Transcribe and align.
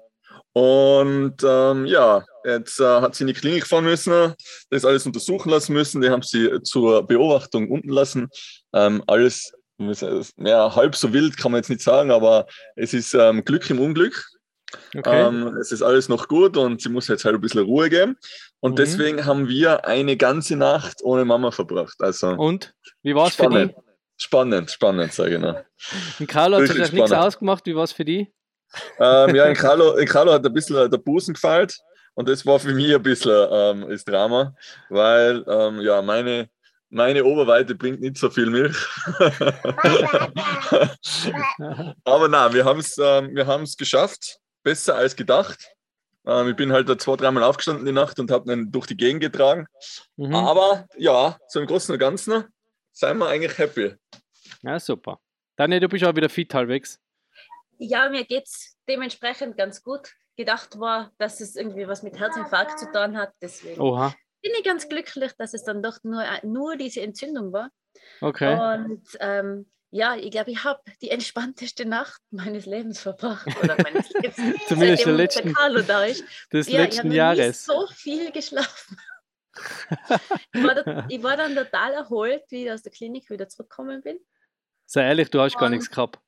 und 0.53 1.37
ähm, 1.43 1.85
ja, 1.87 2.23
jetzt 2.45 2.79
äh, 2.79 3.01
hat 3.01 3.15
sie 3.15 3.23
in 3.23 3.27
die 3.27 3.33
Klinik 3.33 3.65
fahren 3.65 3.85
müssen, 3.85 4.35
das 4.69 4.85
alles 4.85 5.05
untersuchen 5.05 5.49
lassen 5.49 5.73
müssen. 5.73 6.01
Die 6.01 6.09
haben 6.09 6.21
sie 6.21 6.61
zur 6.63 7.05
Beobachtung 7.07 7.69
unten 7.69 7.89
lassen. 7.89 8.29
Ähm, 8.71 9.03
alles 9.07 9.51
ja, 9.77 10.75
halb 10.75 10.95
so 10.95 11.11
wild 11.13 11.37
kann 11.37 11.51
man 11.51 11.59
jetzt 11.59 11.69
nicht 11.69 11.81
sagen, 11.81 12.11
aber 12.11 12.45
es 12.75 12.93
ist 12.93 13.13
ähm, 13.13 13.43
Glück 13.43 13.69
im 13.69 13.79
Unglück. 13.79 14.25
okay. 14.95 15.27
Ähm, 15.27 15.55
es 15.57 15.71
ist 15.71 15.81
alles 15.81 16.09
noch 16.09 16.27
gut 16.27 16.57
und 16.57 16.81
sie 16.81 16.89
muss 16.89 17.07
jetzt 17.07 17.25
halt 17.25 17.35
ein 17.35 17.41
bisschen 17.41 17.63
Ruhe 17.63 17.89
geben. 17.89 18.17
Und 18.59 18.71
Mhm. 18.73 18.75
deswegen 18.77 19.25
haben 19.25 19.47
wir 19.47 19.85
eine 19.85 20.15
ganze 20.17 20.55
Nacht 20.55 21.01
ohne 21.03 21.25
Mama 21.25 21.51
verbracht. 21.51 21.95
Also 21.99 22.29
und? 22.29 22.73
Wie 23.01 23.13
war 23.15 23.27
es 23.27 23.35
für 23.35 23.43
spannend. 23.43 23.73
die? 23.75 23.81
Spannend, 24.15 24.71
spannend, 24.71 25.11
sage 25.13 25.35
ich 25.35 25.41
noch. 25.41 25.59
Und 26.19 26.27
Carlo 26.27 26.57
hat 26.59 26.67
sich 26.67 26.91
nichts 26.91 27.11
ausgemacht. 27.11 27.65
Wie 27.65 27.75
war 27.75 27.83
es 27.83 27.91
für 27.91 28.05
die? 28.05 28.31
Ähm, 28.99 29.35
ja, 29.35 29.45
in 29.45 29.55
Carlo, 29.55 29.95
in 29.97 30.07
Carlo 30.07 30.31
hat 30.31 30.45
ein 30.45 30.53
bisschen 30.53 30.89
der 30.89 30.97
Busen 30.97 31.33
gefällt 31.33 31.77
und 32.15 32.27
das 32.29 32.45
war 32.45 32.59
für 32.59 32.73
mich 32.73 32.93
ein 32.93 33.03
bisschen 33.03 33.47
ähm, 33.51 33.85
das 33.89 34.03
Drama, 34.05 34.55
weil 34.89 35.43
ähm, 35.47 35.81
ja, 35.81 36.01
meine, 36.01 36.49
meine 36.93 37.25
Oberweite 37.25 37.75
bringt 37.75 38.01
nicht 38.01 38.17
so 38.17 38.29
viel 38.29 38.49
Milch. 38.49 38.77
Aber 42.03 42.27
nein, 42.27 42.53
wir 42.53 42.65
haben 42.65 42.79
es 42.79 42.97
ähm, 42.97 43.35
wir 43.35 43.47
haben's 43.47 43.75
geschafft, 43.75 44.39
besser 44.61 44.95
als 44.95 45.15
gedacht. 45.15 45.73
Ähm, 46.25 46.49
ich 46.49 46.55
bin 46.55 46.71
halt 46.71 46.87
da 46.87 46.97
zwei, 46.97 47.15
dreimal 47.15 47.43
aufgestanden 47.43 47.85
die 47.85 47.91
Nacht 47.91 48.19
und 48.19 48.31
habe 48.31 48.53
ihn 48.53 48.71
durch 48.71 48.85
die 48.85 48.95
Gegend 48.95 49.21
getragen. 49.21 49.65
Mhm. 50.17 50.35
Aber 50.35 50.87
ja, 50.95 51.37
so 51.47 51.59
im 51.59 51.67
Großen 51.67 51.91
und 51.91 51.99
Ganzen 51.99 52.45
sind 52.91 53.17
wir 53.17 53.27
eigentlich 53.27 53.57
happy. 53.57 53.95
Ja, 54.61 54.79
super. 54.79 55.19
Daniel, 55.55 55.81
du 55.81 55.89
bist 55.89 56.03
auch 56.03 56.15
wieder 56.15 56.29
fit 56.29 56.53
halbwegs. 56.53 56.99
Ja, 57.79 58.07
mir 58.09 58.23
geht 58.23 58.45
es 58.45 58.77
dementsprechend 58.87 59.57
ganz 59.57 59.83
gut. 59.83 60.13
Gedacht 60.35 60.79
war, 60.79 61.11
dass 61.17 61.41
es 61.41 61.55
irgendwie 61.55 61.87
was 61.87 62.01
mit 62.01 62.19
Herzinfarkt 62.19 62.79
zu 62.79 62.91
tun 62.91 63.17
hat. 63.17 63.33
Deswegen 63.41 63.81
Oha. 63.81 64.15
Bin 64.43 64.51
ich 64.59 64.63
ganz 64.63 64.87
glücklich, 64.87 65.31
dass 65.37 65.53
es 65.55 65.63
dann 65.63 65.81
doch 65.81 65.97
nur, 66.03 66.23
nur 66.43 66.75
diese 66.75 67.01
Entzündung 67.01 67.51
war. 67.53 67.71
Okay. 68.21 68.53
Und 68.75 69.07
ähm, 69.19 69.71
ja, 69.89 70.15
ich 70.15 70.31
glaube, 70.31 70.51
ich 70.51 70.63
habe 70.63 70.81
die 71.01 71.09
entspannteste 71.09 71.85
Nacht 71.85 72.21
meines 72.31 72.65
Lebens 72.65 72.99
verbracht. 72.99 73.47
Oder 73.63 73.77
meines 73.81 74.09
Lebens. 74.13 74.37
Zumindest 74.67 75.05
der 75.05 75.13
letzten, 75.13 75.53
Carlo 75.53 75.81
da 75.81 76.03
ist. 76.05 76.23
des 76.51 76.67
Ja, 76.67 76.81
ich 76.81 76.85
letzten 76.87 77.09
nie 77.09 77.15
Jahres. 77.15 77.65
so 77.65 77.87
viel 77.87 78.31
geschlafen. 78.31 78.97
ich, 80.53 80.63
war 80.63 80.75
da, 80.75 81.05
ich 81.09 81.21
war 81.23 81.37
dann 81.37 81.55
total 81.55 81.93
erholt, 81.93 82.43
wie 82.49 82.65
ich 82.65 82.71
aus 82.71 82.81
der 82.81 82.91
Klinik 82.91 83.29
wieder 83.29 83.47
zurückgekommen 83.47 84.01
bin. 84.01 84.17
Sei 84.85 85.03
ehrlich, 85.03 85.29
du 85.29 85.39
hast 85.41 85.55
gar 85.57 85.65
Und- 85.67 85.73
nichts 85.73 85.89
gehabt. 85.89 86.19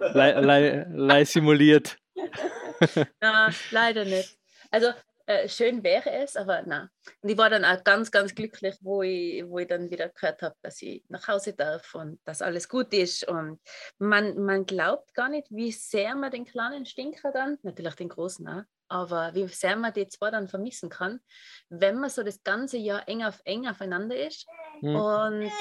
Le, 0.00 0.40
le, 0.40 0.86
le 0.90 1.24
simuliert. 1.26 1.96
Na, 3.20 3.50
leider 3.70 4.04
nicht. 4.04 4.38
Also 4.70 4.92
äh, 5.28 5.46
schön 5.46 5.84
wäre 5.84 6.10
es, 6.10 6.36
aber 6.36 6.62
na. 6.64 6.88
Und 7.20 7.28
ich 7.28 7.36
war 7.36 7.50
dann 7.50 7.64
auch 7.64 7.84
ganz, 7.84 8.10
ganz 8.10 8.34
glücklich, 8.34 8.76
wo 8.80 9.02
ich, 9.02 9.46
wo 9.46 9.58
ich 9.58 9.68
dann 9.68 9.90
wieder 9.90 10.08
gehört 10.08 10.40
habe, 10.40 10.54
dass 10.62 10.80
ich 10.80 11.04
nach 11.08 11.28
Hause 11.28 11.52
darf 11.52 11.94
und 11.94 12.18
dass 12.24 12.40
alles 12.40 12.66
gut 12.66 12.94
ist. 12.94 13.28
Und 13.28 13.60
man, 13.98 14.42
man 14.42 14.64
glaubt 14.64 15.12
gar 15.12 15.28
nicht, 15.28 15.48
wie 15.50 15.70
sehr 15.70 16.14
man 16.14 16.30
den 16.30 16.46
kleinen 16.46 16.86
Stinker 16.86 17.30
dann, 17.30 17.58
natürlich 17.62 17.94
den 17.96 18.08
großen 18.08 18.48
auch, 18.48 18.62
aber 18.88 19.34
wie 19.34 19.46
sehr 19.48 19.76
man 19.76 19.92
die 19.92 20.08
zwei 20.08 20.30
dann 20.30 20.48
vermissen 20.48 20.88
kann, 20.88 21.20
wenn 21.68 21.98
man 21.98 22.08
so 22.08 22.22
das 22.22 22.42
ganze 22.42 22.78
Jahr 22.78 23.06
eng 23.06 23.22
auf 23.22 23.42
eng 23.44 23.66
aufeinander 23.68 24.16
ist. 24.16 24.46
Hm. 24.80 24.96
Und 24.96 25.52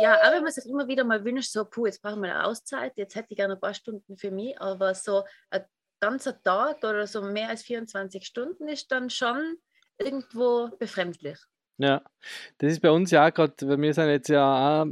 ja, 0.00 0.16
auch 0.16 0.32
wenn 0.32 0.44
man 0.44 0.52
sich 0.52 0.64
immer 0.64 0.88
wieder 0.88 1.04
mal 1.04 1.22
wünscht, 1.26 1.52
so, 1.52 1.66
puh, 1.66 1.84
jetzt 1.84 2.00
brauchen 2.00 2.22
wir 2.22 2.34
eine 2.34 2.46
Auszeit, 2.46 2.94
jetzt 2.96 3.16
hätte 3.16 3.28
ich 3.30 3.36
gerne 3.36 3.54
ein 3.54 3.60
paar 3.60 3.74
Stunden 3.74 4.16
für 4.16 4.30
mich, 4.30 4.58
aber 4.58 4.94
so 4.94 5.24
ein 5.50 5.66
ganzer 6.00 6.42
Tag 6.42 6.78
oder 6.78 7.06
so 7.06 7.22
mehr 7.22 7.48
als 7.48 7.62
24 7.62 8.26
Stunden 8.26 8.68
ist 8.68 8.90
dann 8.92 9.10
schon 9.10 9.58
irgendwo 9.98 10.68
befremdlich. 10.78 11.38
Ja, 11.80 12.02
das 12.58 12.72
ist 12.72 12.80
bei 12.80 12.90
uns 12.90 13.12
ja 13.12 13.28
auch 13.28 13.32
gerade, 13.32 13.54
wir 13.80 13.94
sind 13.94 14.08
jetzt 14.08 14.28
ja 14.28 14.82
auch 14.82 14.86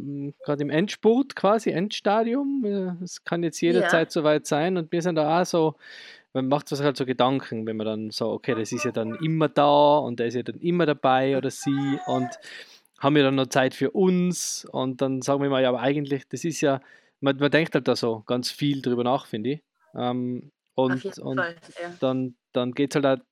gerade 0.44 0.62
im 0.62 0.70
Endspurt 0.70 1.34
quasi, 1.34 1.70
Endstadium. 1.70 2.64
Es 3.02 3.24
kann 3.24 3.42
jetzt 3.42 3.60
jederzeit 3.60 4.12
soweit 4.12 4.46
sein 4.46 4.76
und 4.76 4.92
wir 4.92 5.02
sind 5.02 5.16
da 5.16 5.40
auch 5.40 5.44
so, 5.44 5.74
man 6.32 6.46
macht 6.46 6.68
sich 6.68 6.78
halt 6.80 6.96
so 6.96 7.04
Gedanken, 7.04 7.66
wenn 7.66 7.76
man 7.76 7.86
dann 7.86 8.10
so, 8.10 8.30
okay, 8.30 8.54
das 8.54 8.70
ist 8.70 8.84
ja 8.84 8.92
dann 8.92 9.16
immer 9.16 9.48
da 9.48 9.96
und 9.98 10.20
der 10.20 10.28
ist 10.28 10.34
ja 10.34 10.44
dann 10.44 10.60
immer 10.60 10.86
dabei 10.86 11.36
oder 11.36 11.50
sie 11.50 11.98
und 12.06 12.28
haben 13.00 13.16
wir 13.16 13.24
dann 13.24 13.34
noch 13.34 13.46
Zeit 13.46 13.74
für 13.74 13.90
uns 13.90 14.64
und 14.70 15.00
dann 15.00 15.22
sagen 15.22 15.42
wir 15.42 15.50
mal, 15.50 15.62
ja, 15.62 15.70
aber 15.70 15.80
eigentlich, 15.80 16.28
das 16.28 16.44
ist 16.44 16.60
ja, 16.60 16.80
man, 17.20 17.36
man 17.38 17.50
denkt 17.50 17.74
halt 17.74 17.88
da 17.88 17.96
so 17.96 18.22
ganz 18.26 18.50
viel 18.50 18.80
drüber 18.80 19.02
nach, 19.02 19.26
finde 19.26 19.50
ich. 19.50 19.62
Ähm, 19.94 20.52
und, 20.76 21.18
und 21.18 21.38
Fall. 21.38 21.56
Ja. 21.82 21.92
dann, 22.00 22.34
dann 22.52 22.72
geht 22.72 22.94
es 22.94 23.02
halt 23.02 23.20
auch, 23.20 23.24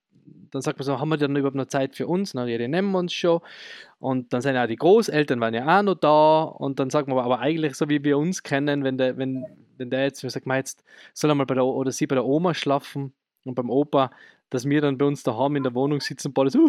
dann 0.51 0.63
sagt 0.63 0.79
man 0.79 0.87
so, 0.87 0.99
haben 0.99 1.11
wir 1.11 1.19
dann 1.19 1.37
überhaupt 1.37 1.57
noch 1.57 1.67
Zeit 1.67 1.95
für 1.95 2.07
uns? 2.07 2.35
Na, 2.35 2.47
ja, 2.47 2.59
die 2.59 2.69
nehmen 2.69 2.93
wir 2.93 2.99
uns 2.99 3.13
schon. 3.13 3.41
Und 3.99 4.33
dann 4.33 4.41
sind 4.41 4.55
ja 4.55 4.67
die 4.67 4.77
Großeltern 4.77 5.41
waren 5.41 5.55
ja 5.55 5.79
auch 5.79 5.83
noch 5.83 5.97
da. 5.97 6.43
Und 6.43 6.81
dann 6.81 6.91
sagt 6.91 7.09
man 7.09 7.19
aber, 7.19 7.41
eigentlich, 7.41 7.75
so 7.75 7.89
wie 7.89 8.03
wir 8.03 8.19
uns 8.19 8.43
kennen, 8.43 8.85
wenn 8.85 8.99
der, 8.99 9.17
wenn, 9.19 9.45
wenn 9.77 9.91
der 9.91 10.05
jetzt, 10.05 10.21
sagt 10.21 10.47
man 10.47 10.57
jetzt, 10.57 10.83
soll 11.13 11.31
er 11.31 11.35
mal 11.35 11.47
bei 11.47 11.55
der, 11.55 11.65
oder 11.65 11.93
sie 11.93 12.07
bei 12.07 12.15
der 12.15 12.25
Oma 12.25 12.55
schlafen 12.55 13.13
und 13.45 13.55
beim 13.55 13.71
Opa, 13.71 14.11
dass 14.51 14.69
wir 14.69 14.81
dann 14.81 14.97
bei 14.97 15.05
uns 15.05 15.23
daheim 15.23 15.57
in 15.57 15.63
der 15.63 15.75
Wohnung 15.75 16.01
sitzen 16.01 16.29
und 16.29 16.39
alles, 16.39 16.55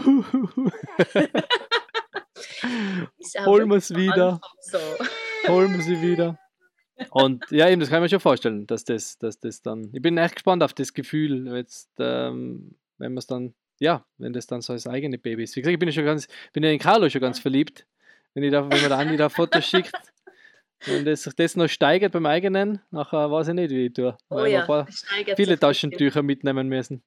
holen 3.46 3.70
wir 3.70 3.78
es 3.78 3.96
wieder, 3.96 4.42
So. 4.60 4.78
holen 5.48 5.74
wir 5.74 5.82
sie 5.82 6.02
wieder. 6.02 6.38
Und 7.10 7.46
ja, 7.52 7.70
eben, 7.70 7.80
das 7.80 7.90
kann 7.90 8.00
ich 8.00 8.04
mir 8.04 8.10
schon 8.10 8.20
vorstellen, 8.20 8.68
dass 8.68 8.84
das, 8.84 9.18
dass 9.18 9.40
das 9.40 9.62
dann. 9.62 9.90
Ich 9.94 10.02
bin 10.02 10.18
echt 10.18 10.36
gespannt 10.36 10.64
auf 10.64 10.74
das 10.74 10.94
Gefühl, 10.94 11.48
jetzt, 11.56 11.90
ähm, 12.00 12.76
wenn 12.98 13.14
man 13.14 13.18
es 13.20 13.28
dann, 13.28 13.54
ja, 13.80 14.06
wenn 14.18 14.34
das 14.34 14.48
dann 14.48 14.62
so 14.62 14.74
als 14.74 14.88
eigene 14.88 15.18
Baby 15.18 15.44
ist. 15.44 15.56
Wie 15.56 15.62
gesagt, 15.62 15.74
ich 15.74 15.80
bin 15.80 15.90
ja 15.90 15.94
schon 15.94 16.06
ganz, 16.06 16.28
bin 16.54 16.64
ja 16.64 16.70
in 16.70 16.80
Carlo 16.80 17.10
schon 17.10 17.22
ganz 17.22 17.40
verliebt. 17.40 17.86
Wenn, 18.34 18.44
ich 18.44 18.52
da, 18.52 18.62
wenn 18.70 18.82
man 18.82 18.90
der 18.90 18.98
Andi 18.98 19.18
da 19.18 19.30
Fotos 19.30 19.66
schickt, 19.66 19.94
wenn 20.86 21.06
das, 21.06 21.24
das 21.24 21.56
noch 21.56 21.68
steigert 21.68 22.12
beim 22.12 22.26
eigenen, 22.26 22.82
nachher 22.92 23.32
weiß 23.32 23.50
ich 23.50 23.54
nicht, 23.54 23.72
wie 23.72 23.88
ich 23.88 23.94
tue. 23.94 24.18
Oh 24.30 24.36
Weil 24.36 24.46
wir 24.46 24.52
ja, 24.52 24.66
paar, 24.66 24.88
viele. 25.36 25.58
Taschentücher 25.60 26.22
mitnehmen 26.22 26.68
müssen. 26.68 27.02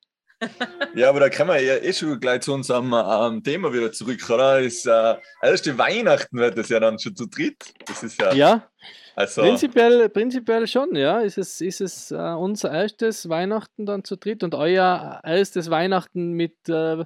Ja, 0.94 1.08
aber 1.08 1.20
da 1.20 1.29
kommen 1.31 1.50
wir 1.50 1.61
ja 1.61 1.76
eh 1.76 1.93
schon 1.93 2.19
gleich 2.20 2.43
zu 2.43 2.52
unserem 2.52 2.93
ähm, 2.94 3.43
Thema 3.43 3.73
wieder 3.73 3.93
zurück, 3.93 4.29
oder? 4.31 4.61
Ist, 4.61 4.87
äh, 4.87 5.17
erste 5.43 5.76
Weihnachten 5.79 6.38
wird 6.38 6.56
das 6.56 6.69
ja 6.69 6.81
dann 6.81 6.99
schon 6.99 7.17
zu 7.17 7.26
dritt. 7.26 7.73
Das 7.87 8.02
ist 8.02 8.20
ja, 8.20 8.32
Ja, 8.32 8.69
also, 9.17 9.43
prinzipiell, 9.43 10.08
prinzipiell 10.08 10.67
schon, 10.67 10.94
ja. 10.94 11.20
Ist 11.20 11.38
es, 11.38 11.61
ist 11.61 11.81
es 11.81 12.11
äh, 12.11 12.17
unser 12.17 12.73
erstes 12.73 13.29
Weihnachten 13.29 13.85
dann 13.85 14.05
zu 14.05 14.17
dritt 14.17 14.44
und 14.44 14.55
euer 14.55 15.20
erstes 15.25 15.70
Weihnachten 15.70 16.32
mit 16.32 16.69
äh, 16.69 17.05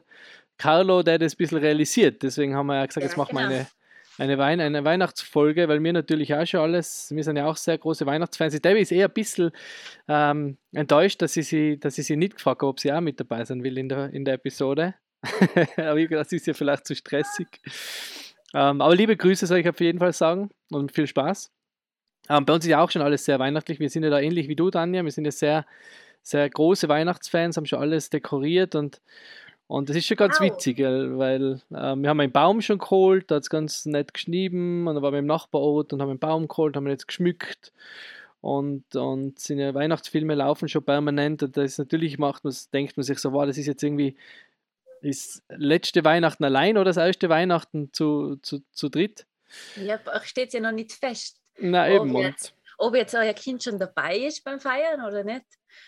Carlo, 0.58 1.02
der 1.02 1.18
das 1.18 1.34
ein 1.34 1.36
bisschen 1.38 1.58
realisiert. 1.58 2.22
Deswegen 2.22 2.54
haben 2.54 2.66
wir 2.66 2.76
ja 2.76 2.86
gesagt, 2.86 3.02
Ja, 3.02 3.08
jetzt 3.08 3.16
machen 3.16 3.34
wir 3.34 3.42
genau. 3.42 3.54
eine, 3.54 3.66
eine, 4.18 4.38
Wein 4.38 4.60
eine 4.60 4.84
Weihnachtsfolge, 4.84 5.68
weil 5.68 5.82
wir 5.82 5.92
natürlich 5.92 6.34
auch 6.34 6.46
schon 6.46 6.60
alles, 6.60 7.10
wir 7.14 7.24
sind 7.24 7.36
ja 7.36 7.46
auch 7.46 7.56
sehr 7.56 7.78
große 7.78 8.06
Weihnachtsfans. 8.06 8.54
Ich 8.54 8.64
ist 8.64 8.92
eher 8.92 9.08
ein 9.08 9.14
bisschen 9.14 9.50
ähm, 10.08 10.58
enttäuscht, 10.72 11.22
dass 11.22 11.36
ich, 11.36 11.48
sie, 11.48 11.78
dass 11.78 11.98
ich 11.98 12.06
sie 12.06 12.16
nicht 12.16 12.36
gefragt 12.36 12.62
habe, 12.62 12.68
ob 12.68 12.80
sie 12.80 12.92
auch 12.92 13.00
mit 13.00 13.18
dabei 13.20 13.44
sein 13.44 13.62
will 13.62 13.78
in 13.78 13.88
der, 13.88 14.12
in 14.12 14.24
der 14.24 14.34
Episode. 14.34 14.94
aber 15.76 16.06
das 16.06 16.32
ist 16.32 16.46
ja 16.46 16.54
vielleicht 16.54 16.86
zu 16.86 16.94
stressig. 16.94 17.46
Ähm, 18.54 18.80
aber 18.80 18.94
liebe 18.94 19.16
Grüße 19.16 19.46
soll 19.46 19.58
ich 19.58 19.68
auf 19.68 19.80
jeden 19.80 19.98
Fall 19.98 20.12
sagen 20.12 20.50
und 20.70 20.92
viel 20.92 21.06
Spaß. 21.06 21.50
Ähm, 22.28 22.44
bei 22.44 22.52
uns 22.52 22.64
ist 22.64 22.70
ja 22.70 22.80
auch 22.80 22.90
schon 22.90 23.02
alles 23.02 23.24
sehr 23.24 23.38
weihnachtlich. 23.38 23.80
Wir 23.80 23.88
sind 23.88 24.04
ja 24.04 24.10
da 24.10 24.20
ähnlich 24.20 24.48
wie 24.48 24.56
du, 24.56 24.70
Tanja. 24.70 25.04
Wir 25.04 25.10
sind 25.10 25.24
ja 25.24 25.32
sehr, 25.32 25.66
sehr 26.22 26.48
große 26.48 26.88
Weihnachtsfans, 26.88 27.56
haben 27.56 27.66
schon 27.66 27.80
alles 27.80 28.10
dekoriert 28.10 28.74
und, 28.74 29.00
und 29.66 29.88
das 29.88 29.96
ist 29.96 30.06
schon 30.06 30.16
ganz 30.16 30.38
wow. 30.40 30.46
witzig, 30.46 30.78
weil 30.78 31.60
äh, 31.70 31.96
wir 31.96 32.08
haben 32.08 32.20
einen 32.20 32.32
Baum 32.32 32.60
schon 32.60 32.78
geholt, 32.78 33.30
da 33.30 33.36
hat 33.36 33.42
es 33.42 33.50
ganz 33.50 33.86
nett 33.86 34.14
geschrieben 34.14 34.86
und 34.86 34.94
dann 34.94 35.02
waren 35.02 35.14
wir 35.14 35.18
im 35.18 35.26
Nachbarort 35.26 35.92
und 35.92 36.02
haben 36.02 36.10
einen 36.10 36.18
Baum 36.18 36.48
geholt, 36.48 36.76
haben 36.76 36.86
ihn 36.86 36.92
jetzt 36.92 37.08
geschmückt 37.08 37.72
und, 38.40 38.94
und 38.96 39.48
ja 39.48 39.74
Weihnachtsfilme 39.74 40.34
laufen 40.34 40.68
schon 40.68 40.84
permanent 40.84 41.42
und 41.42 41.56
das 41.56 41.78
natürlich 41.78 42.18
macht 42.18 42.44
man, 42.44 42.54
denkt 42.72 42.96
man 42.96 43.04
sich 43.04 43.18
so, 43.18 43.32
wow, 43.32 43.46
das 43.46 43.58
ist 43.58 43.66
jetzt 43.66 43.82
irgendwie 43.82 44.16
ist 45.02 45.42
letzte 45.48 46.04
Weihnachten 46.04 46.44
allein 46.44 46.76
oder 46.76 46.86
das 46.86 46.96
erste 46.96 47.28
Weihnachten 47.28 47.92
zu, 47.92 48.36
zu, 48.36 48.62
zu 48.70 48.88
dritt? 48.88 49.26
Ja, 49.76 49.98
steht 50.22 50.54
ja 50.54 50.60
noch 50.60 50.72
nicht 50.72 50.92
fest. 50.92 51.40
Na 51.58 51.88
eben. 51.88 52.14
Ob 52.14 52.22
jetzt, 52.22 52.54
ob 52.78 52.94
jetzt 52.94 53.14
euer 53.14 53.34
Kind 53.34 53.62
schon 53.62 53.78
dabei 53.78 54.16
ist 54.16 54.44
beim 54.44 54.60
Feiern 54.60 55.04
oder 55.04 55.24
nicht. 55.24 55.44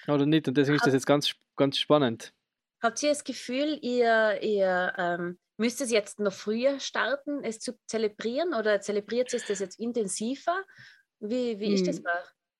Oder 0.08 0.26
nicht. 0.26 0.48
Und 0.48 0.56
deswegen 0.56 0.76
ist 0.76 0.86
das 0.86 0.94
jetzt 0.94 1.06
ganz, 1.06 1.34
ganz 1.56 1.78
spannend. 1.78 2.32
Habt 2.84 3.02
ihr 3.02 3.08
das 3.08 3.24
Gefühl, 3.24 3.78
ihr, 3.80 4.42
ihr 4.42 4.92
ähm, 4.98 5.38
müsst 5.56 5.80
es 5.80 5.90
jetzt 5.90 6.20
noch 6.20 6.34
früher 6.34 6.78
starten, 6.80 7.42
es 7.42 7.58
zu 7.58 7.72
zelebrieren 7.86 8.52
oder 8.52 8.78
zelebriert 8.82 9.32
es 9.32 9.46
das 9.46 9.60
jetzt 9.60 9.80
intensiver? 9.80 10.52
Wie, 11.18 11.58
wie 11.60 11.72
ist 11.72 11.86
das 11.86 11.96
hm. 11.96 12.04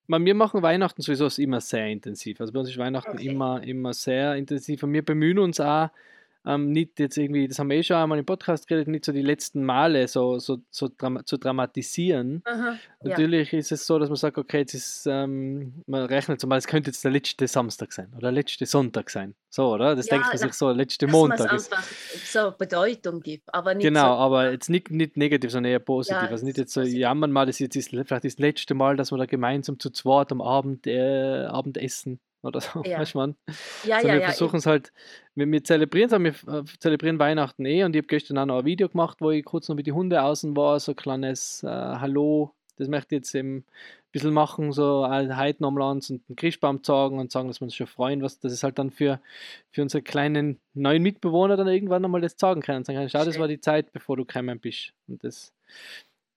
bei 0.06 0.24
wir 0.24 0.34
machen 0.34 0.62
Weihnachten 0.62 1.02
sowieso 1.02 1.28
immer 1.42 1.60
sehr 1.60 1.88
intensiv. 1.88 2.40
Also 2.40 2.54
bei 2.54 2.60
uns 2.60 2.70
ist 2.70 2.78
Weihnachten 2.78 3.18
okay. 3.18 3.26
immer, 3.26 3.62
immer 3.62 3.92
sehr 3.92 4.34
intensiv. 4.36 4.82
Und 4.82 4.94
wir 4.94 5.04
bemühen 5.04 5.38
uns 5.38 5.60
auch, 5.60 5.90
ähm, 6.46 6.72
nicht 6.72 7.00
jetzt 7.00 7.16
irgendwie, 7.16 7.48
das 7.48 7.58
haben 7.58 7.70
wir 7.70 7.76
eh 7.76 7.82
schon 7.82 7.96
einmal 7.96 8.18
im 8.18 8.26
Podcast 8.26 8.68
geredet, 8.68 8.88
nicht 8.88 9.04
so 9.04 9.12
die 9.12 9.22
letzten 9.22 9.64
Male 9.64 10.06
so, 10.08 10.38
so, 10.38 10.58
so 10.70 10.90
dram 10.96 11.24
zu 11.24 11.38
dramatisieren. 11.38 12.42
Aha, 12.44 12.76
Natürlich 13.02 13.52
ja. 13.52 13.58
ist 13.58 13.72
es 13.72 13.86
so, 13.86 13.98
dass 13.98 14.10
man 14.10 14.16
sagt, 14.16 14.36
okay, 14.36 14.58
jetzt 14.58 14.74
ist, 14.74 15.06
ähm, 15.06 15.82
man 15.86 16.04
rechnet 16.04 16.40
zum 16.40 16.50
Beispiel, 16.50 16.58
es 16.58 16.66
könnte 16.66 16.90
jetzt 16.90 17.02
der 17.04 17.12
letzte 17.12 17.48
Samstag 17.48 17.92
sein 17.92 18.08
oder 18.12 18.22
der 18.22 18.32
letzte 18.32 18.66
Sonntag 18.66 19.10
sein. 19.10 19.34
So, 19.48 19.72
oder? 19.72 19.96
Das 19.96 20.06
ja, 20.06 20.16
denkt 20.16 20.28
man 20.28 20.38
sich 20.38 20.52
so, 20.52 20.70
letzte 20.70 21.06
Montag. 21.06 21.50
Dass 21.50 21.72
einfach 21.72 21.84
so 22.24 22.52
Bedeutung 22.58 23.20
gibt, 23.20 23.54
aber 23.54 23.74
nicht 23.74 23.84
Genau, 23.84 24.14
so, 24.14 24.20
aber 24.20 24.50
jetzt 24.50 24.68
nicht, 24.68 24.90
nicht 24.90 25.16
negativ, 25.16 25.50
sondern 25.50 25.72
eher 25.72 25.78
positiv. 25.78 26.22
Ja, 26.22 26.28
also 26.28 26.44
nicht 26.44 26.58
jetzt 26.58 26.72
so 26.72 26.82
jammern 26.82 27.32
mal, 27.32 27.46
das 27.46 27.60
ist 27.60 27.74
jetzt 27.74 27.88
vielleicht 27.88 28.10
das 28.10 28.38
letzte 28.38 28.74
Mal, 28.74 28.96
dass 28.96 29.12
wir 29.12 29.18
da 29.18 29.26
gemeinsam 29.26 29.78
zu 29.78 29.90
zweit 29.90 30.30
am 30.32 30.42
Abend 30.42 30.86
äh, 30.86 31.46
Abendessen 31.46 32.20
oder 32.44 32.60
so, 32.60 32.82
ja. 32.84 32.98
weißt 32.98 33.14
du, 33.14 33.18
man? 33.18 33.36
Ja, 33.84 33.96
also 33.96 34.08
ja, 34.08 34.14
wir 34.14 34.20
ja. 34.20 34.26
versuchen 34.26 34.56
es 34.56 34.66
halt, 34.66 34.92
wir, 35.34 35.50
wir 35.50 35.64
zelebrieren 35.64 36.26
es, 36.26 36.44
wir 36.46 36.54
äh, 36.54 36.64
zelebrieren 36.78 37.18
Weihnachten 37.18 37.64
eh 37.64 37.84
und 37.84 37.94
ich 37.94 38.00
habe 38.00 38.08
gestern 38.08 38.38
auch 38.38 38.46
noch 38.46 38.58
ein 38.60 38.64
Video 38.64 38.88
gemacht, 38.88 39.18
wo 39.20 39.30
ich 39.30 39.44
kurz 39.44 39.68
noch 39.68 39.76
mit 39.76 39.86
den 39.86 39.94
Hunden 39.94 40.18
außen 40.18 40.56
war, 40.56 40.78
so 40.80 40.92
ein 40.92 40.96
kleines 40.96 41.62
äh, 41.62 41.68
Hallo, 41.68 42.54
das 42.76 42.88
möchte 42.88 43.14
ich 43.14 43.20
jetzt 43.20 43.34
eben 43.34 43.58
ein 43.58 43.64
bisschen 44.12 44.32
machen, 44.32 44.72
so 44.72 45.08
heute 45.08 45.62
nochmal 45.62 45.92
und 45.92 46.08
einen 46.08 46.36
Christbaum 46.36 46.82
zeigen 46.82 47.18
und 47.18 47.32
sagen, 47.32 47.48
dass 47.48 47.60
wir 47.60 47.66
uns 47.66 47.74
schon 47.74 47.86
freuen, 47.86 48.22
was 48.22 48.40
das 48.40 48.52
ist 48.52 48.62
halt 48.62 48.78
dann 48.78 48.90
für, 48.90 49.20
für 49.70 49.82
unsere 49.82 50.02
kleinen 50.02 50.60
neuen 50.74 51.02
Mitbewohner 51.02 51.56
dann 51.56 51.68
irgendwann 51.68 52.02
nochmal 52.02 52.20
das 52.20 52.34
sagen 52.38 52.60
können 52.60 52.78
und 52.78 52.86
sagen, 52.86 53.08
schau, 53.08 53.24
das 53.24 53.38
war 53.38 53.48
die 53.48 53.60
Zeit, 53.60 53.92
bevor 53.92 54.16
du 54.16 54.24
gekommen 54.24 54.60
bist 54.60 54.92
und 55.08 55.22
das 55.24 55.52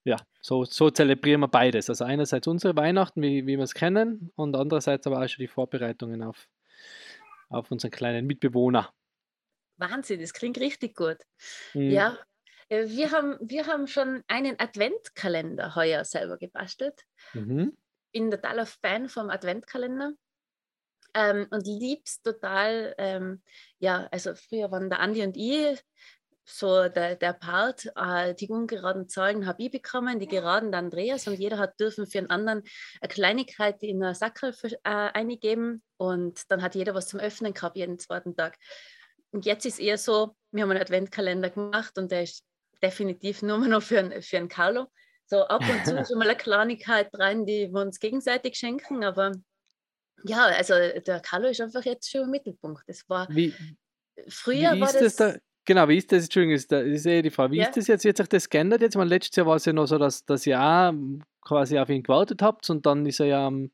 ja, 0.08 0.18
so, 0.42 0.64
so 0.64 0.90
zelebrieren 0.90 1.42
wir 1.42 1.50
beides. 1.50 1.90
Also 1.90 2.06
einerseits 2.06 2.48
unsere 2.48 2.76
Weihnachten, 2.76 3.22
wie, 3.22 3.46
wie 3.46 3.58
wir 3.58 3.64
es 3.64 3.74
kennen, 3.74 4.32
und 4.36 4.56
andererseits 4.56 5.06
aber 5.06 5.22
auch 5.22 5.28
schon 5.28 5.44
die 5.44 5.48
Vorbereitungen 5.48 6.24
auf, 6.24 6.48
auf 7.50 7.70
unseren 7.72 7.92
kleinen 7.92 8.26
Mitbewohner. 8.26 8.94
Wahnsinn, 9.76 10.22
das 10.22 10.34
klingt 10.34 10.60
richtig 10.60 10.96
gut. 10.96 11.18
Mhm. 11.74 11.92
Ja, 11.92 12.18
äh, 12.70 12.88
wir 12.88 13.12
haben, 13.12 13.38
wir 13.42 13.68
haben 13.68 13.88
schon 13.88 14.24
einen 14.28 14.58
Adventkalender 14.60 15.76
heuer 15.76 16.06
selber 16.06 16.38
gebastelt. 16.38 17.04
Mhm. 17.34 17.76
Bin 18.14 18.32
totaler 18.32 18.66
Fan 18.66 19.10
vom 19.10 19.30
Adventkalender. 19.30 20.14
Ähm, 21.14 21.48
und 21.52 21.68
lieb's 21.68 22.22
total. 22.22 22.96
Ähm, 22.98 23.42
ja, 23.80 24.08
also 24.12 24.36
früher 24.36 24.72
waren 24.72 24.90
der 24.90 25.00
Andi 25.00 25.22
und 25.24 25.36
ich 25.36 25.84
so 26.50 26.88
der, 26.88 27.16
der 27.16 27.34
Part, 27.34 27.92
äh, 27.96 28.34
die 28.34 28.48
ungeraden 28.48 29.10
Zahlen 29.10 29.46
habe 29.46 29.64
ich 29.64 29.72
bekommen, 29.72 30.18
die 30.18 30.28
geraden 30.28 30.72
der 30.72 30.80
Andreas 30.80 31.28
und 31.28 31.36
jeder 31.36 31.58
hat 31.58 31.78
dürfen 31.80 32.08
für 32.08 32.20
einen 32.20 32.30
anderen 32.30 32.64
eine 33.02 33.10
Kleinigkeit 33.10 33.84
in 33.84 34.02
eine 34.02 34.16
Sackel 34.16 34.56
äh, 34.64 34.78
eingeben 34.84 35.84
und 35.98 36.50
dann 36.50 36.62
hat 36.62 36.76
jeder 36.76 36.96
was 36.96 37.10
zum 37.10 37.20
Öffnen 37.20 37.54
gehabt 37.54 37.76
jeden 37.76 38.00
zweiten 38.00 38.36
Tag. 38.36 38.58
Und 39.32 39.46
jetzt 39.46 39.66
ist 39.66 39.80
eher 39.80 39.98
so, 39.98 40.38
wir 40.52 40.64
haben 40.64 40.72
einen 40.72 40.82
Adventkalender 40.82 41.50
gemacht 41.50 41.98
und 41.98 42.12
der 42.12 42.24
ist 42.24 42.46
definitiv 42.82 43.42
nur 43.42 43.58
noch 43.58 43.84
für, 43.84 44.00
einen, 44.00 44.22
für 44.22 44.38
einen 44.38 44.48
Carlo. 44.48 44.88
So 45.26 45.44
ab 45.44 45.62
und 45.70 45.86
zu 45.86 45.92
schon 46.08 46.18
mal 46.18 46.30
eine 46.30 46.38
Kleinigkeit 46.38 47.10
rein, 47.14 47.46
die 47.46 47.68
wir 47.70 47.82
uns 47.82 48.00
gegenseitig 48.00 48.56
schenken, 48.56 49.04
aber 49.04 49.34
ja, 50.24 50.46
also 50.46 50.74
der 50.74 51.20
Carlo 51.20 51.50
ist 51.50 51.60
einfach 51.60 51.84
jetzt 51.84 52.10
schon 52.10 52.22
im 52.22 52.32
Mittelpunkt. 52.32 52.84
Das 52.88 53.08
war 53.10 53.28
wie, 53.30 53.54
früher 54.30 54.74
wie 54.74 54.82
war 54.82 54.94
das. 54.94 55.02
das 55.02 55.16
da, 55.18 55.36
Genau, 55.68 55.90
wie 55.90 55.98
ist 55.98 56.10
das, 56.14 56.24
Entschuldigung, 56.24 56.56
ist, 56.56 56.72
das 56.72 56.86
ist 56.86 57.06
eh 57.06 57.22
die 57.22 57.30
Frage, 57.30 57.52
wie 57.52 57.58
ja. 57.58 57.66
ist 57.66 57.76
das 57.76 57.88
jetzt, 57.88 58.06
wird 58.06 58.16
sich 58.16 58.30
das 58.30 58.50
geändert 58.50 58.82
jetzt? 58.82 58.96
Meine, 58.96 59.10
letztes 59.10 59.36
Jahr 59.36 59.48
war 59.48 59.58
es 59.58 59.66
ja 59.66 59.74
noch 59.74 59.86
so, 59.86 59.98
dass, 59.98 60.24
dass 60.24 60.48
ihr 60.48 60.58
auch 60.62 60.94
quasi 61.42 61.78
auf 61.78 61.90
ihn 61.90 62.04
gewartet 62.04 62.42
habt 62.42 62.70
und 62.70 62.86
dann 62.86 63.06
ist 63.06 63.20
er 63.20 63.26
ja 63.26 63.48
um, 63.48 63.72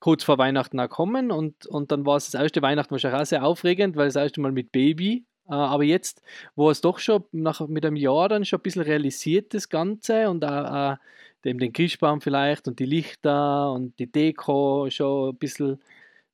kurz 0.00 0.24
vor 0.24 0.36
Weihnachten 0.38 0.80
auch 0.80 0.88
gekommen 0.88 1.30
und, 1.30 1.64
und 1.66 1.92
dann 1.92 2.04
war 2.04 2.16
es 2.16 2.32
das 2.32 2.42
erste 2.42 2.60
Weihnachten 2.60 2.90
wahrscheinlich 2.90 3.20
auch 3.20 3.24
sehr 3.24 3.44
aufregend, 3.44 3.94
weil 3.94 4.06
das 4.06 4.16
erste 4.16 4.40
Mal 4.40 4.50
mit 4.50 4.72
Baby, 4.72 5.26
äh, 5.48 5.52
aber 5.52 5.84
jetzt, 5.84 6.22
wo 6.56 6.70
es 6.70 6.80
doch 6.80 6.98
schon 6.98 7.22
nach, 7.30 7.60
mit 7.68 7.86
einem 7.86 7.94
Jahr 7.94 8.28
dann 8.28 8.44
schon 8.44 8.58
ein 8.58 8.62
bisschen 8.62 8.82
realisiert, 8.82 9.54
das 9.54 9.68
Ganze 9.68 10.28
und 10.30 10.44
auch, 10.44 10.64
auch 10.64 10.96
dem, 11.44 11.60
den 11.60 11.72
Christbaum 11.72 12.20
vielleicht 12.20 12.66
und 12.66 12.80
die 12.80 12.84
Lichter 12.84 13.70
und 13.72 13.96
die 14.00 14.10
Deko 14.10 14.88
schon 14.90 15.28
ein 15.30 15.36
bisschen, 15.36 15.74
ein 15.74 15.78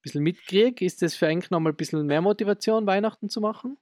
bisschen 0.00 0.23
mitkriegt, 0.23 0.80
ist 0.80 1.02
das 1.02 1.14
für 1.14 1.26
eigentlich 1.26 1.50
nochmal 1.50 1.75
ein 1.75 1.76
bisschen 1.76 2.06
mehr 2.06 2.23
Motivation, 2.23 2.87
Weihnachten 2.87 3.28
zu 3.28 3.42
machen? 3.42 3.76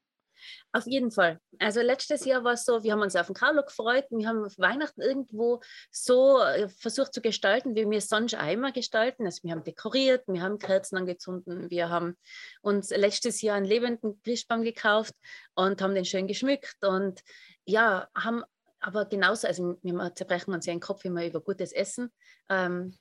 Auf 0.73 0.87
jeden 0.87 1.11
Fall. 1.11 1.39
Also 1.59 1.81
letztes 1.81 2.25
Jahr 2.25 2.45
war 2.45 2.55
es 2.55 2.65
so, 2.65 2.83
wir 2.83 2.93
haben 2.93 3.03
uns 3.03 3.17
auf 3.17 3.27
den 3.27 3.35
Carlo 3.35 3.63
gefreut, 3.63 4.07
wir 4.11 4.29
haben 4.29 4.45
Weihnachten 4.59 5.01
irgendwo 5.01 5.61
so 5.91 6.41
äh, 6.41 6.69
versucht 6.69 7.15
zu 7.15 7.21
gestalten, 7.21 7.75
wie 7.75 7.89
wir 7.89 8.01
sonst 8.01 8.35
einmal 8.35 8.73
gestalten. 8.73 9.25
Also 9.25 9.43
wir 9.43 9.53
haben 9.53 9.65
dekoriert, 9.65 10.25
wir 10.27 10.43
haben 10.43 10.59
Kerzen 10.59 10.97
angezündet, 10.97 11.71
wir 11.71 11.89
haben 11.89 12.17
uns 12.61 12.91
letztes 12.91 13.43
Jahr 13.43 13.57
einen 13.57 13.67
lebenden 13.67 14.21
Christbaum 14.23 14.63
gekauft 14.63 15.15
und 15.55 15.81
haben 15.83 15.95
den 15.95 16.05
schön 16.05 16.27
geschmückt 16.27 16.85
und 16.85 17.21
ja, 17.65 18.09
haben 18.17 18.45
aber 18.81 19.05
genauso, 19.05 19.47
also 19.47 19.79
wir 19.83 20.15
zerbrechen 20.15 20.53
uns 20.53 20.67
ja 20.67 20.75
den 20.75 20.81
Kopf 20.81 21.05
immer 21.05 21.25
über 21.25 21.41
gutes 21.41 21.73
Essen. 21.73 22.13
Ähm, 22.49 22.99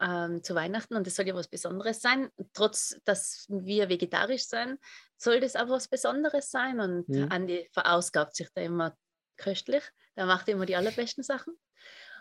ähm, 0.00 0.42
zu 0.42 0.54
Weihnachten 0.54 0.94
und 0.94 1.06
das 1.06 1.16
soll 1.16 1.26
ja 1.26 1.34
was 1.34 1.48
Besonderes 1.48 2.00
sein. 2.00 2.30
Trotz, 2.52 2.98
dass 3.04 3.46
wir 3.48 3.88
vegetarisch 3.88 4.46
sein, 4.46 4.78
soll 5.16 5.40
das 5.40 5.56
auch 5.56 5.68
was 5.68 5.88
Besonderes 5.88 6.50
sein 6.50 6.80
und 6.80 7.08
mhm. 7.08 7.28
Andi 7.30 7.68
verausgabt 7.72 8.36
sich 8.36 8.48
da 8.54 8.62
immer 8.62 8.96
köstlich. 9.36 9.82
Der 10.16 10.26
macht 10.26 10.48
immer 10.48 10.66
die 10.66 10.76
allerbesten 10.76 11.22
Sachen. 11.22 11.54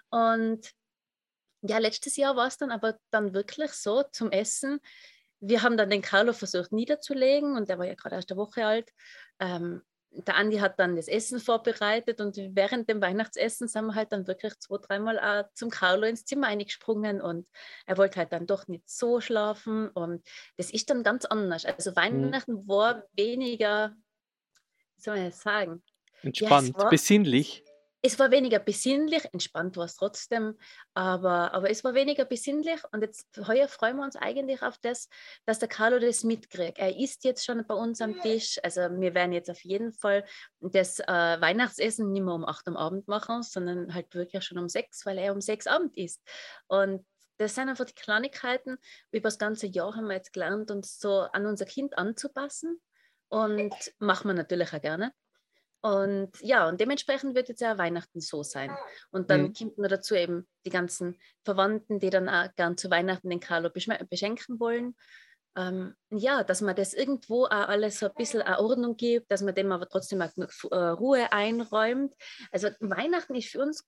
Und 0.09 0.71
ja, 1.61 1.79
letztes 1.79 2.15
Jahr 2.15 2.35
war 2.35 2.47
es 2.47 2.57
dann 2.57 2.71
aber 2.71 2.97
dann 3.09 3.33
wirklich 3.33 3.71
so 3.71 4.03
zum 4.03 4.31
Essen. 4.31 4.79
Wir 5.39 5.61
haben 5.61 5.77
dann 5.77 5.89
den 5.89 6.01
Carlo 6.01 6.33
versucht 6.33 6.71
niederzulegen 6.71 7.55
und 7.55 7.69
der 7.69 7.77
war 7.77 7.85
ja 7.85 7.95
gerade 7.95 8.15
erst 8.15 8.31
eine 8.31 8.39
Woche 8.39 8.65
alt. 8.65 8.91
Ähm, 9.39 9.81
der 10.11 10.35
Andi 10.35 10.57
hat 10.57 10.79
dann 10.79 10.95
das 10.95 11.07
Essen 11.07 11.39
vorbereitet 11.39 12.21
und 12.21 12.37
während 12.37 12.89
dem 12.89 13.01
Weihnachtsessen 13.01 13.67
sind 13.67 13.85
wir 13.85 13.95
halt 13.95 14.11
dann 14.11 14.27
wirklich 14.27 14.57
zwei, 14.59 14.77
dreimal 14.77 15.17
äh, 15.17 15.43
zum 15.53 15.69
Carlo 15.69 16.05
ins 16.07 16.25
Zimmer 16.25 16.47
eingesprungen 16.47 17.21
und 17.21 17.47
er 17.85 17.97
wollte 17.97 18.19
halt 18.19 18.31
dann 18.31 18.47
doch 18.47 18.67
nicht 18.67 18.89
so 18.89 19.21
schlafen 19.21 19.89
und 19.89 20.25
das 20.57 20.71
ist 20.71 20.89
dann 20.89 21.03
ganz 21.03 21.25
anders. 21.25 21.65
Also 21.65 21.91
mhm. 21.91 21.95
Weihnachten 21.95 22.53
mhm. 22.53 22.67
war 22.67 23.03
weniger, 23.13 23.95
wie 24.95 25.01
soll 25.01 25.17
man 25.17 25.25
das 25.25 25.41
sagen? 25.41 25.83
Entspannt, 26.23 26.73
ja, 26.77 26.89
besinnlich 26.89 27.63
es 28.01 28.19
war 28.19 28.31
weniger 28.31 28.59
besinnlich, 28.59 29.25
entspannt 29.33 29.75
war 29.75 29.85
es 29.85 29.95
trotzdem, 29.95 30.57
aber, 30.93 31.53
aber 31.53 31.69
es 31.69 31.83
war 31.83 31.93
weniger 31.93 32.25
besinnlich 32.25 32.79
und 32.91 33.01
jetzt 33.01 33.27
heuer 33.47 33.67
freuen 33.67 33.97
wir 33.97 34.03
uns 34.03 34.15
eigentlich 34.15 34.61
auf 34.61 34.77
das, 34.77 35.09
dass 35.45 35.59
der 35.59 35.67
Carlo 35.67 35.99
das 35.99 36.23
mitkriegt. 36.23 36.77
Er 36.77 36.95
isst 36.95 37.23
jetzt 37.23 37.45
schon 37.45 37.65
bei 37.65 37.73
uns 37.73 37.99
am 38.01 38.21
Tisch, 38.21 38.59
also 38.63 38.81
wir 38.81 39.13
werden 39.13 39.33
jetzt 39.33 39.49
auf 39.49 39.63
jeden 39.63 39.91
Fall 39.93 40.25
das 40.59 40.99
äh, 40.99 41.05
Weihnachtsessen 41.07 42.11
nicht 42.11 42.23
mehr 42.23 42.35
um 42.35 42.45
8 42.45 42.67
am 42.67 42.77
Abend 42.77 43.07
machen, 43.07 43.41
sondern 43.41 43.93
halt 43.93 44.13
wirklich 44.13 44.43
schon 44.43 44.59
um 44.59 44.69
6, 44.69 45.05
weil 45.05 45.17
er 45.17 45.33
um 45.33 45.41
6 45.41 45.67
Abend 45.67 45.97
isst. 45.97 46.21
Und 46.67 47.05
das 47.37 47.55
sind 47.55 47.69
einfach 47.69 47.85
die 47.85 47.93
Kleinigkeiten. 47.93 48.77
Über 49.11 49.27
das 49.27 49.37
ganze 49.37 49.67
Jahr 49.67 49.95
haben 49.95 50.07
wir 50.07 50.15
jetzt 50.15 50.33
gelernt, 50.33 50.71
uns 50.71 50.99
so 50.99 51.21
an 51.21 51.45
unser 51.45 51.65
Kind 51.65 51.97
anzupassen 51.97 52.79
und 53.29 53.73
machen 53.99 54.27
wir 54.27 54.33
natürlich 54.33 54.73
auch 54.73 54.81
gerne. 54.81 55.13
Und 55.81 56.31
ja, 56.41 56.67
und 56.67 56.81
dementsprechend 56.81 57.35
wird 57.35 57.49
jetzt 57.49 57.61
ja 57.61 57.77
Weihnachten 57.77 58.19
so 58.19 58.43
sein. 58.43 58.75
Und 59.11 59.29
dann 59.29 59.43
mhm. 59.43 59.53
kommt 59.53 59.77
noch 59.77 59.87
dazu 59.87 60.15
eben 60.15 60.47
die 60.65 60.69
ganzen 60.69 61.17
Verwandten, 61.43 61.99
die 61.99 62.09
dann 62.09 62.29
auch 62.29 62.53
gern 62.55 62.77
zu 62.77 62.89
Weihnachten 62.89 63.29
den 63.29 63.39
Carlo 63.39 63.69
beschenken 63.69 64.59
wollen. 64.59 64.95
Ähm, 65.55 65.95
ja, 66.11 66.43
dass 66.43 66.61
man 66.61 66.75
das 66.75 66.93
irgendwo 66.93 67.45
auch 67.45 67.51
alles 67.51 67.99
so 67.99 68.07
ein 68.07 68.15
bisschen 68.15 68.41
eine 68.41 68.59
Ordnung 68.59 68.95
gibt, 68.95 69.31
dass 69.31 69.41
man 69.41 69.55
dem 69.55 69.71
aber 69.71 69.87
trotzdem 69.87 70.21
auch 70.21 70.33
genug 70.33 70.51
äh, 70.71 70.75
Ruhe 70.75 71.31
einräumt. 71.31 72.13
Also 72.51 72.69
Weihnachten 72.79 73.35
ist 73.35 73.49
für 73.49 73.61
uns 73.61 73.83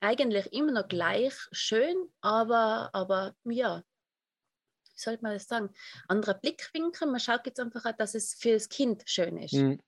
eigentlich 0.00 0.52
immer 0.52 0.72
noch 0.72 0.88
gleich 0.88 1.34
schön, 1.52 1.96
aber, 2.20 2.90
aber 2.92 3.34
ja, 3.44 3.82
wie 4.94 5.00
sollte 5.00 5.22
man 5.22 5.32
das 5.32 5.46
sagen? 5.46 5.70
Anderer 6.08 6.34
Blickwinkel. 6.34 7.08
Man 7.08 7.20
schaut 7.20 7.46
jetzt 7.46 7.58
einfach, 7.58 7.90
dass 7.96 8.14
es 8.14 8.34
für 8.34 8.52
das 8.52 8.68
Kind 8.68 9.02
schön 9.06 9.38
ist. 9.38 9.54
Mhm. 9.54 9.80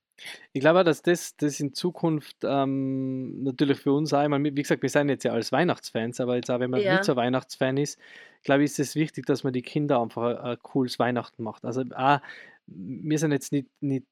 Ich 0.53 0.61
glaube 0.61 0.81
auch, 0.81 0.85
dass 0.85 1.03
das, 1.03 1.37
das 1.37 1.61
in 1.61 1.75
Zukunft 1.75 2.37
ähm, 2.43 3.43
natürlich 3.43 3.79
für 3.79 3.93
uns 3.93 4.13
auch, 4.13 4.25
ich 4.25 4.31
wie 4.31 4.63
gesagt, 4.63 4.83
wir 4.83 4.89
sind 4.89 5.09
jetzt 5.09 5.25
ja 5.25 5.33
als 5.33 5.53
Weihnachtsfans, 5.53 6.21
aber 6.21 6.37
jetzt 6.37 6.51
auch, 6.51 6.61
wenn 6.61 6.71
man 6.71 6.81
ja. 6.81 6.95
nicht 6.95 7.05
so 7.05 7.17
Weihnachtsfan 7.17 7.77
ist, 7.77 7.99
glaube 8.43 8.63
ich, 8.63 8.71
ist 8.71 8.79
es 8.79 8.95
wichtig, 8.95 9.27
dass 9.27 9.45
man 9.45 9.53
die 9.53 9.63
Kinder 9.63 10.01
einfach 10.01 10.23
ein, 10.23 10.39
ein 10.39 10.59
cooles 10.63 10.99
Weihnachten 10.99 11.43
macht. 11.43 11.65
Also 11.65 11.83
auch, 11.95 12.21
wir 12.67 13.19
sind 13.19 13.33
jetzt 13.33 13.53
nicht, 13.53 13.69
nicht 13.81 14.07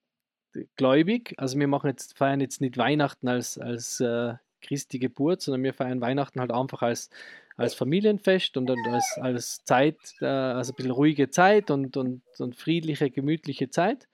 gläubig, 0.76 1.34
also 1.38 1.58
wir 1.58 1.68
machen 1.68 1.88
jetzt, 1.88 2.16
feiern 2.16 2.40
jetzt 2.40 2.61
nicht 2.61 2.76
Weihnachten 2.76 3.28
als, 3.28 3.58
als 3.58 4.00
äh, 4.00 4.34
Christi 4.61 4.99
Geburt, 4.99 5.42
sondern 5.42 5.62
wir 5.62 5.75
feiern 5.75 6.00
Weihnachten 6.00 6.40
halt 6.40 6.52
einfach 6.52 6.82
als, 6.82 7.11
als 7.56 7.75
Familienfest 7.75 8.56
und 8.56 8.70
als, 8.70 9.18
als 9.18 9.64
Zeit, 9.64 9.99
äh, 10.20 10.26
also 10.26 10.73
ein 10.73 10.76
bisschen 10.76 10.90
ruhige 10.90 11.30
Zeit 11.30 11.70
und, 11.70 11.96
und, 11.96 12.23
und 12.38 12.56
friedliche, 12.56 13.11
gemütliche 13.11 13.70
Zeit. 13.70 14.08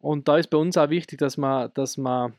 Und 0.00 0.28
da 0.28 0.38
ist 0.38 0.48
bei 0.48 0.58
uns 0.58 0.76
auch 0.76 0.90
wichtig, 0.90 1.18
dass 1.18 1.36
man, 1.36 1.70
dass 1.74 1.96
man 1.96 2.34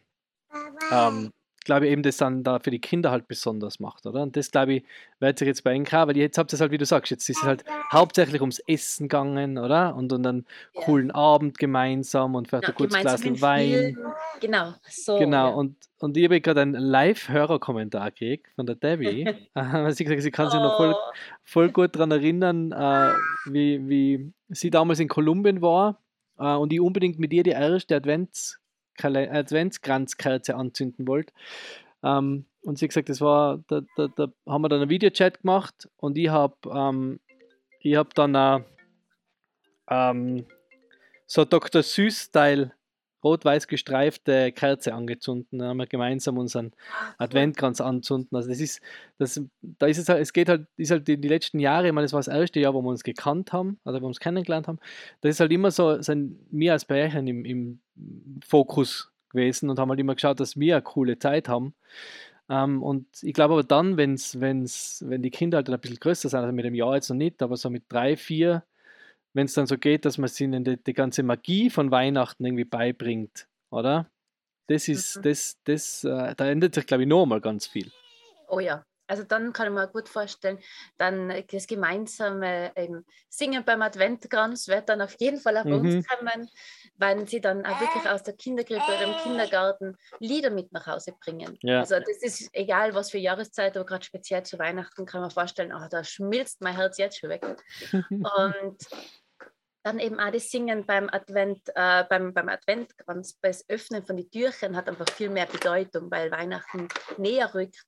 ähm, 0.92 1.32
glaube 1.64 1.86
ich, 1.86 1.92
eben 1.92 2.04
das 2.04 2.18
dann 2.18 2.44
da 2.44 2.60
für 2.60 2.72
die 2.72 2.80
Kinder 2.80 3.12
halt 3.12 3.28
besonders 3.28 3.80
macht, 3.80 4.06
oder? 4.06 4.24
Und 4.24 4.36
das, 4.36 4.52
glaube 4.52 4.74
ich, 4.74 4.84
wird 5.20 5.38
sich 5.38 5.48
jetzt 5.48 5.64
bei 5.64 5.74
Ihnen 5.74 5.86
weil 5.86 6.18
jetzt 6.18 6.38
habt 6.38 6.52
ihr 6.52 6.56
es 6.56 6.62
halt, 6.62 6.72
wie 6.72 6.78
du 6.78 6.86
sagst, 6.86 7.12
jetzt 7.12 7.30
ist 7.30 7.38
es 7.38 7.44
halt 7.44 7.64
hauptsächlich 7.92 8.42
ums 8.42 8.60
Essen 8.68 9.08
gegangen, 9.08 9.58
oder? 9.58 9.96
Und, 9.96 10.12
und 10.12 10.26
einen 10.26 10.46
ja. 10.74 10.82
coolen 10.82 11.12
Abend 11.12 11.58
gemeinsam 11.58 12.36
und 12.36 12.48
vielleicht 12.48 12.64
ja, 12.64 12.70
ein 12.70 12.76
gutes 12.76 13.00
Glas 13.00 13.42
Wein. 13.42 13.98
Genau, 14.40 14.74
so. 14.90 15.20
Genau, 15.20 15.50
ja. 15.50 15.56
und, 15.56 15.76
und 16.00 16.18
ich 16.18 16.24
habe 16.24 16.42
gerade 16.42 16.62
einen 16.62 16.74
Live-Hörerkommentar 16.74 18.10
gekriegt 18.12 18.48
von 18.56 18.66
der 18.66 18.76
Debbie. 18.76 19.26
sie 19.90 20.04
gesagt, 20.04 20.22
sie 20.24 20.32
kann 20.32 20.50
sich 20.50 20.60
oh. 20.60 20.64
noch 20.64 20.78
voll, 20.78 20.94
oh. 20.94 21.12
voll 21.44 21.72
gut 21.72 21.96
daran 21.96 22.12
erinnern, 22.12 22.72
äh, 22.72 23.12
wie, 23.46 23.88
wie 23.88 24.34
sie 24.50 24.72
damals 24.72 25.00
in 25.00 25.08
Kolumbien 25.08 25.62
war 25.62 26.00
äh, 26.42 26.56
und 26.56 26.74
ich 26.74 26.82
unbedingt 26.82 27.20
mit 27.20 27.32
ihr 27.32 27.44
die 27.44 27.52
erste 27.52 27.96
Advents- 27.96 28.58
Adventskranzkerze 29.02 30.56
anzünden 30.56 31.08
wollt. 31.08 31.32
Ähm, 32.04 32.46
und 32.64 32.78
sie 32.78 32.86
hat 32.86 32.90
gesagt, 32.90 33.10
das 33.10 33.22
war, 33.22 33.64
da, 33.68 33.82
da, 33.96 34.08
da 34.08 34.28
haben 34.46 34.62
wir 34.62 34.70
dann 34.70 34.82
einen 34.82 34.90
Videochat 34.90 35.42
gemacht 35.42 35.90
und 35.98 36.18
ich 36.18 36.30
habe 36.30 36.56
ähm, 36.74 37.20
hab 37.86 38.14
dann 38.14 38.36
äh, 38.36 38.64
ähm, 39.90 40.46
so 41.26 41.46
Dr. 41.46 41.82
Süß-Style 41.82 42.72
rot-weiß 43.24 43.68
gestreifte 43.68 44.52
Kerze 44.52 44.94
angezündet. 44.94 45.48
Dann 45.52 45.64
haben 45.64 45.78
wir 45.78 45.88
gemeinsam 45.88 46.38
unseren 46.38 46.72
Adventkranz 47.18 47.82
anzünden. 47.82 48.36
Also 48.36 48.50
das 48.50 48.60
ist, 48.60 48.82
das, 49.18 49.42
da 49.62 49.86
ist 49.86 49.98
es 49.98 50.10
halt, 50.10 50.22
es 50.22 50.34
geht 50.34 50.50
halt, 50.50 50.68
ist 50.78 50.92
halt 50.92 51.08
die, 51.08 51.20
die 51.20 51.28
letzten 51.28 51.60
Jahre, 51.60 51.88
ich 51.88 51.94
meine, 51.94 52.06
das 52.06 52.14
war 52.14 52.20
das 52.20 52.28
erste 52.28 52.60
Jahr, 52.60 52.74
wo 52.74 52.82
wir 52.82 52.90
uns 52.90 53.04
gekannt 53.04 53.54
haben, 53.54 53.80
also 53.84 54.00
wo 54.00 54.04
wir 54.04 54.08
uns 54.08 54.20
kennengelernt 54.20 54.68
haben. 54.68 54.80
Da 55.22 55.30
ist 55.30 55.40
halt 55.40 55.52
immer 55.52 55.72
so, 55.72 56.02
sind 56.02 56.40
wir 56.52 56.74
als 56.74 56.86
Pärchen 56.86 57.28
im, 57.28 57.46
im 57.46 57.80
Fokus 58.46 59.12
gewesen 59.30 59.70
und 59.70 59.80
haben 59.80 59.90
halt 59.90 60.00
immer 60.00 60.16
geschaut, 60.16 60.40
dass 60.40 60.60
wir 60.60 60.76
eine 60.76 60.84
coole 60.84 61.18
Zeit 61.20 61.48
haben. 61.48 61.74
Ähm, 62.50 62.84
und 62.84 63.08
ich 63.22 63.34
glaube 63.34 63.54
aber 63.54 63.64
dann, 63.64 63.98
wenn's, 63.98 64.40
wenn's, 64.40 65.04
wenn 65.08 65.22
die 65.22 65.32
Kinder 65.32 65.58
halt 65.58 65.70
ein 65.70 65.80
bisschen 65.80 66.00
größer 66.00 66.30
sind, 66.30 66.40
also 66.40 66.52
mit 66.52 66.66
dem 66.66 66.76
Jahr 66.76 66.96
jetzt 66.96 67.10
noch 67.10 67.16
nicht, 67.16 67.42
aber 67.42 67.56
so 67.56 67.70
mit 67.70 67.84
drei, 67.88 68.18
vier, 68.18 68.64
wenn 69.34 69.46
es 69.46 69.54
dann 69.54 69.68
so 69.68 69.78
geht, 69.78 70.06
dass 70.06 70.18
man 70.18 70.30
ihnen 70.40 70.64
die, 70.64 70.82
die, 70.82 70.94
ganze 70.94 71.24
Magie 71.24 71.70
von 71.70 71.92
Weihnachten 71.92 72.46
irgendwie 72.46 72.66
beibringt, 72.66 73.48
oder? 73.70 74.10
Das 74.68 74.88
ist, 74.88 75.18
mhm. 75.18 75.22
das, 75.24 75.58
das, 75.64 76.04
äh, 76.04 76.36
da 76.36 76.46
ändert 76.48 76.76
sich, 76.76 76.86
glaube 76.86 77.04
ich, 77.04 77.10
noch 77.10 77.26
mal 77.26 77.42
ganz 77.42 77.68
viel. 77.68 77.92
Oh 78.48 78.60
ja, 78.60 78.86
also 79.12 79.24
dann 79.24 79.52
kann 79.52 79.68
ich 79.68 79.74
mir 79.74 79.90
gut 79.90 80.08
vorstellen, 80.08 80.58
dann 80.98 81.44
das 81.52 81.68
gemeinsame 81.68 82.72
ähm, 82.78 83.04
Singen 83.28 83.66
beim 83.66 83.82
Adventkranz 83.82 84.70
wird 84.70 84.88
dann 84.88 85.02
auf 85.02 85.18
jeden 85.20 85.38
Fall 85.38 85.58
auf 85.58 85.66
mhm. 85.66 85.74
uns 85.74 86.08
kommen, 86.08 86.50
weil 86.96 87.28
sie 87.28 87.42
dann 87.42 87.66
auch 87.66 87.78
wirklich 87.82 88.10
aus 88.10 88.24
der 88.24 88.36
Kinderkrippe 88.36 88.86
oder 88.86 89.04
im 89.04 89.18
Kindergarten 89.22 89.98
Lieder 90.20 90.50
mit 90.50 90.72
nach 90.72 90.88
Hause 90.88 91.14
bringen. 91.20 91.58
Ja. 91.62 91.82
Also 91.82 91.96
das 91.96 92.22
ist 92.22 92.50
egal, 92.54 92.96
was 92.96 93.12
für 93.12 93.18
Jahreszeit, 93.18 93.76
aber 93.76 93.86
gerade 93.86 94.06
speziell 94.06 94.44
zu 94.44 94.58
Weihnachten 94.58 95.06
kann 95.06 95.20
man 95.20 95.30
vorstellen, 95.30 95.74
oh, 95.74 95.88
da 95.90 96.06
schmilzt 96.06 96.62
mein 96.62 96.78
Herz 96.78 96.98
jetzt 96.98 97.20
schon 97.20 97.32
weg. 97.32 97.44
Und 98.10 98.78
dann 99.84 100.00
eben 100.00 100.20
auch 100.20 100.32
das 100.32 100.50
Singen 100.50 100.86
beim 100.86 101.10
Advent, 101.10 101.60
äh, 101.76 102.04
beim, 102.10 102.34
beim 102.34 102.50
Adventkranz, 102.50 103.40
das 103.42 103.68
Öffnen 103.70 104.04
von 104.04 104.18
den 104.18 104.30
Türchen 104.30 104.76
hat 104.76 104.88
einfach 104.88 105.10
viel 105.10 105.30
mehr 105.30 105.48
Bedeutung, 105.48 106.12
weil 106.12 106.32
Weihnachten 106.32 106.88
näher 107.18 107.54
rückt. 107.54 107.84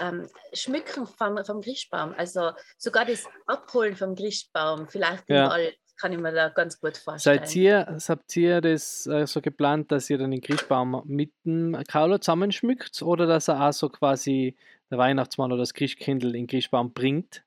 Ähm, 0.00 0.28
Schmücken 0.52 1.06
vom, 1.06 1.44
vom 1.44 1.60
Christbaum, 1.60 2.14
also 2.16 2.50
sogar 2.78 3.04
das 3.04 3.28
Abholen 3.46 3.96
vom 3.96 4.14
Christbaum, 4.14 4.88
vielleicht 4.88 5.28
ja. 5.28 5.48
Wald, 5.48 5.76
kann 6.00 6.12
ich 6.12 6.18
mir 6.18 6.32
da 6.32 6.48
ganz 6.48 6.80
gut 6.80 6.96
vorstellen. 6.96 7.38
Seid 7.38 7.54
ihr, 7.54 7.98
habt 8.08 8.36
ihr 8.36 8.60
das 8.60 9.06
äh, 9.06 9.26
so 9.26 9.40
geplant, 9.40 9.92
dass 9.92 10.10
ihr 10.10 10.18
dann 10.18 10.32
den 10.32 10.40
Christbaum 10.40 11.02
mit 11.06 11.32
dem 11.44 11.80
Kaulo 11.88 12.18
zusammenschmückt 12.18 13.02
oder 13.02 13.26
dass 13.26 13.48
er 13.48 13.68
auch 13.68 13.72
so 13.72 13.88
quasi 13.88 14.56
der 14.90 14.98
Weihnachtsmann 14.98 15.52
oder 15.52 15.60
das 15.60 15.74
Christkindl 15.74 16.28
in 16.28 16.32
den 16.32 16.46
Christbaum 16.48 16.92
bringt? 16.92 17.44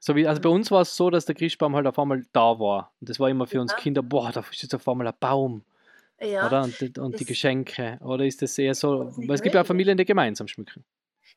So 0.00 0.14
wie, 0.14 0.26
also 0.26 0.40
bei 0.40 0.48
uns 0.48 0.70
war 0.70 0.82
es 0.82 0.96
so, 0.96 1.10
dass 1.10 1.24
der 1.24 1.34
Christbaum 1.34 1.74
halt 1.74 1.86
auf 1.86 1.98
einmal 1.98 2.24
da 2.32 2.58
war. 2.58 2.92
Und 3.00 3.08
das 3.08 3.18
war 3.18 3.28
immer 3.28 3.46
für 3.46 3.56
ja. 3.56 3.62
uns 3.62 3.74
Kinder, 3.76 4.02
boah, 4.02 4.30
da 4.32 4.44
ist 4.50 4.62
jetzt 4.62 4.74
auf 4.74 4.88
einmal 4.88 5.08
ein 5.08 5.14
Baum. 5.18 5.64
Ja. 6.20 6.46
Oder? 6.46 6.62
Und, 6.62 6.98
und 6.98 7.20
die 7.20 7.24
Geschenke. 7.24 7.98
Oder 8.02 8.24
ist 8.24 8.42
das 8.42 8.58
eher 8.58 8.74
so, 8.74 9.12
weil 9.16 9.34
es 9.34 9.42
gibt 9.42 9.54
ja 9.54 9.62
auch 9.62 9.66
Familien, 9.66 9.96
die 9.96 10.04
gemeinsam 10.04 10.48
schmücken. 10.48 10.84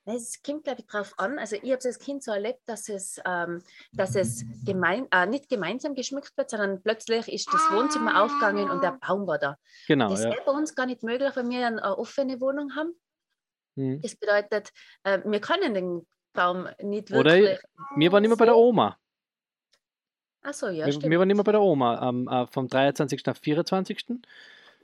Es 0.05 0.41
kommt, 0.41 0.63
glaube 0.63 0.81
ich, 0.81 0.87
darauf 0.87 1.13
an. 1.19 1.37
Also 1.37 1.57
ich 1.57 1.69
habe 1.69 1.77
es 1.77 1.85
als 1.85 1.99
Kind 1.99 2.23
so 2.23 2.31
erlebt, 2.31 2.61
dass 2.65 2.89
es, 2.89 3.19
ähm, 3.25 3.61
dass 3.93 4.15
es 4.15 4.43
gemein, 4.65 5.07
äh, 5.11 5.27
nicht 5.27 5.47
gemeinsam 5.47 5.93
geschmückt 5.93 6.35
wird, 6.37 6.49
sondern 6.49 6.81
plötzlich 6.81 7.27
ist 7.31 7.47
das 7.53 7.61
Wohnzimmer 7.71 8.23
aufgegangen 8.23 8.69
und 8.69 8.83
der 8.83 8.97
Baum 8.99 9.27
war 9.27 9.37
da. 9.37 9.57
Genau. 9.87 10.09
Das 10.09 10.23
ja. 10.23 10.33
bei 10.43 10.51
uns 10.51 10.73
gar 10.73 10.87
nicht 10.87 11.03
möglich, 11.03 11.31
weil 11.35 11.47
wir 11.49 11.67
eine 11.67 11.97
offene 11.97 12.41
Wohnung 12.41 12.75
haben. 12.75 12.95
Mhm. 13.75 14.01
Das 14.01 14.15
bedeutet, 14.15 14.71
äh, 15.03 15.19
wir 15.23 15.39
können 15.39 15.75
den 15.75 16.07
Baum 16.33 16.67
nicht 16.81 17.11
wirklich. 17.11 17.43
Oder 17.43 17.59
wir 17.95 18.11
waren 18.11 18.23
immer 18.23 18.37
bei 18.37 18.45
der 18.45 18.55
Oma. 18.55 18.97
Achso, 20.43 20.69
ja, 20.69 20.85
wir, 20.85 20.93
stimmt. 20.93 21.11
Wir 21.11 21.19
waren 21.19 21.29
immer 21.29 21.43
bei 21.43 21.51
der 21.51 21.61
Oma, 21.61 22.09
ähm, 22.09 22.27
äh, 22.27 22.47
vom 22.47 22.67
23. 22.67 23.27
auf 23.27 23.37
24. 23.37 24.05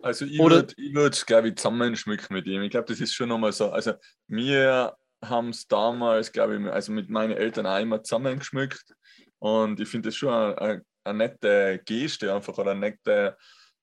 Also 0.02 0.26
ich 0.26 0.38
würde, 0.38 0.68
würd, 0.78 1.26
glaube 1.26 1.50
ich, 1.50 1.56
zusammenschmücken 1.56 2.36
mit 2.36 2.46
ihm. 2.46 2.62
Ich 2.62 2.70
glaube, 2.70 2.88
das 2.88 3.00
ist 3.00 3.14
schon 3.14 3.30
nochmal 3.30 3.52
so. 3.52 3.72
Also 3.72 3.94
wir 4.28 4.96
haben 5.24 5.50
es 5.50 5.68
damals, 5.68 6.32
glaube 6.32 6.58
ich, 6.58 6.72
also 6.72 6.92
mit 6.92 7.10
meinen 7.10 7.36
Eltern 7.36 7.66
auch 7.66 7.80
immer 7.80 8.04
zusammengeschmückt. 8.04 8.94
Und 9.40 9.80
ich 9.80 9.88
finde 9.88 10.10
das 10.10 10.16
schon 10.16 10.34
eine, 10.34 10.58
eine, 10.60 10.82
eine, 11.04 11.18
nette 11.18 11.82
Geste 11.86 12.34
einfach 12.34 12.58
oder 12.58 12.72
eine 12.72 12.80
nette, 12.82 13.38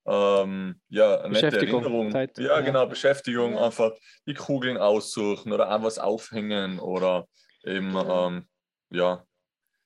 ähm, 0.06 0.80
ja, 0.88 1.21
eine 1.21 1.33
nette 1.33 1.56
Erinnerung. 1.56 2.12
Zeit, 2.12 2.38
ja, 2.38 2.44
ja, 2.44 2.61
genau, 2.61 2.87
Beschäftigung, 2.87 3.54
ja. 3.54 3.66
einfach 3.66 3.92
die 4.26 4.35
Kugeln 4.35 4.76
aussuchen 4.76 5.52
oder 5.52 5.75
auch 5.75 5.83
was 5.83 5.99
aufhängen 5.99 6.78
oder 6.78 7.26
eben, 7.64 7.88
genau. 7.88 8.28
ähm, 8.28 8.47
ja. 8.90 9.26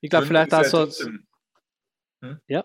Ich 0.00 0.10
glaube, 0.10 0.26
vielleicht 0.26 0.54
auch 0.54 0.64
so. 0.64 0.84
Trotzdem, 0.84 1.26
hm? 2.22 2.40
Ja. 2.48 2.64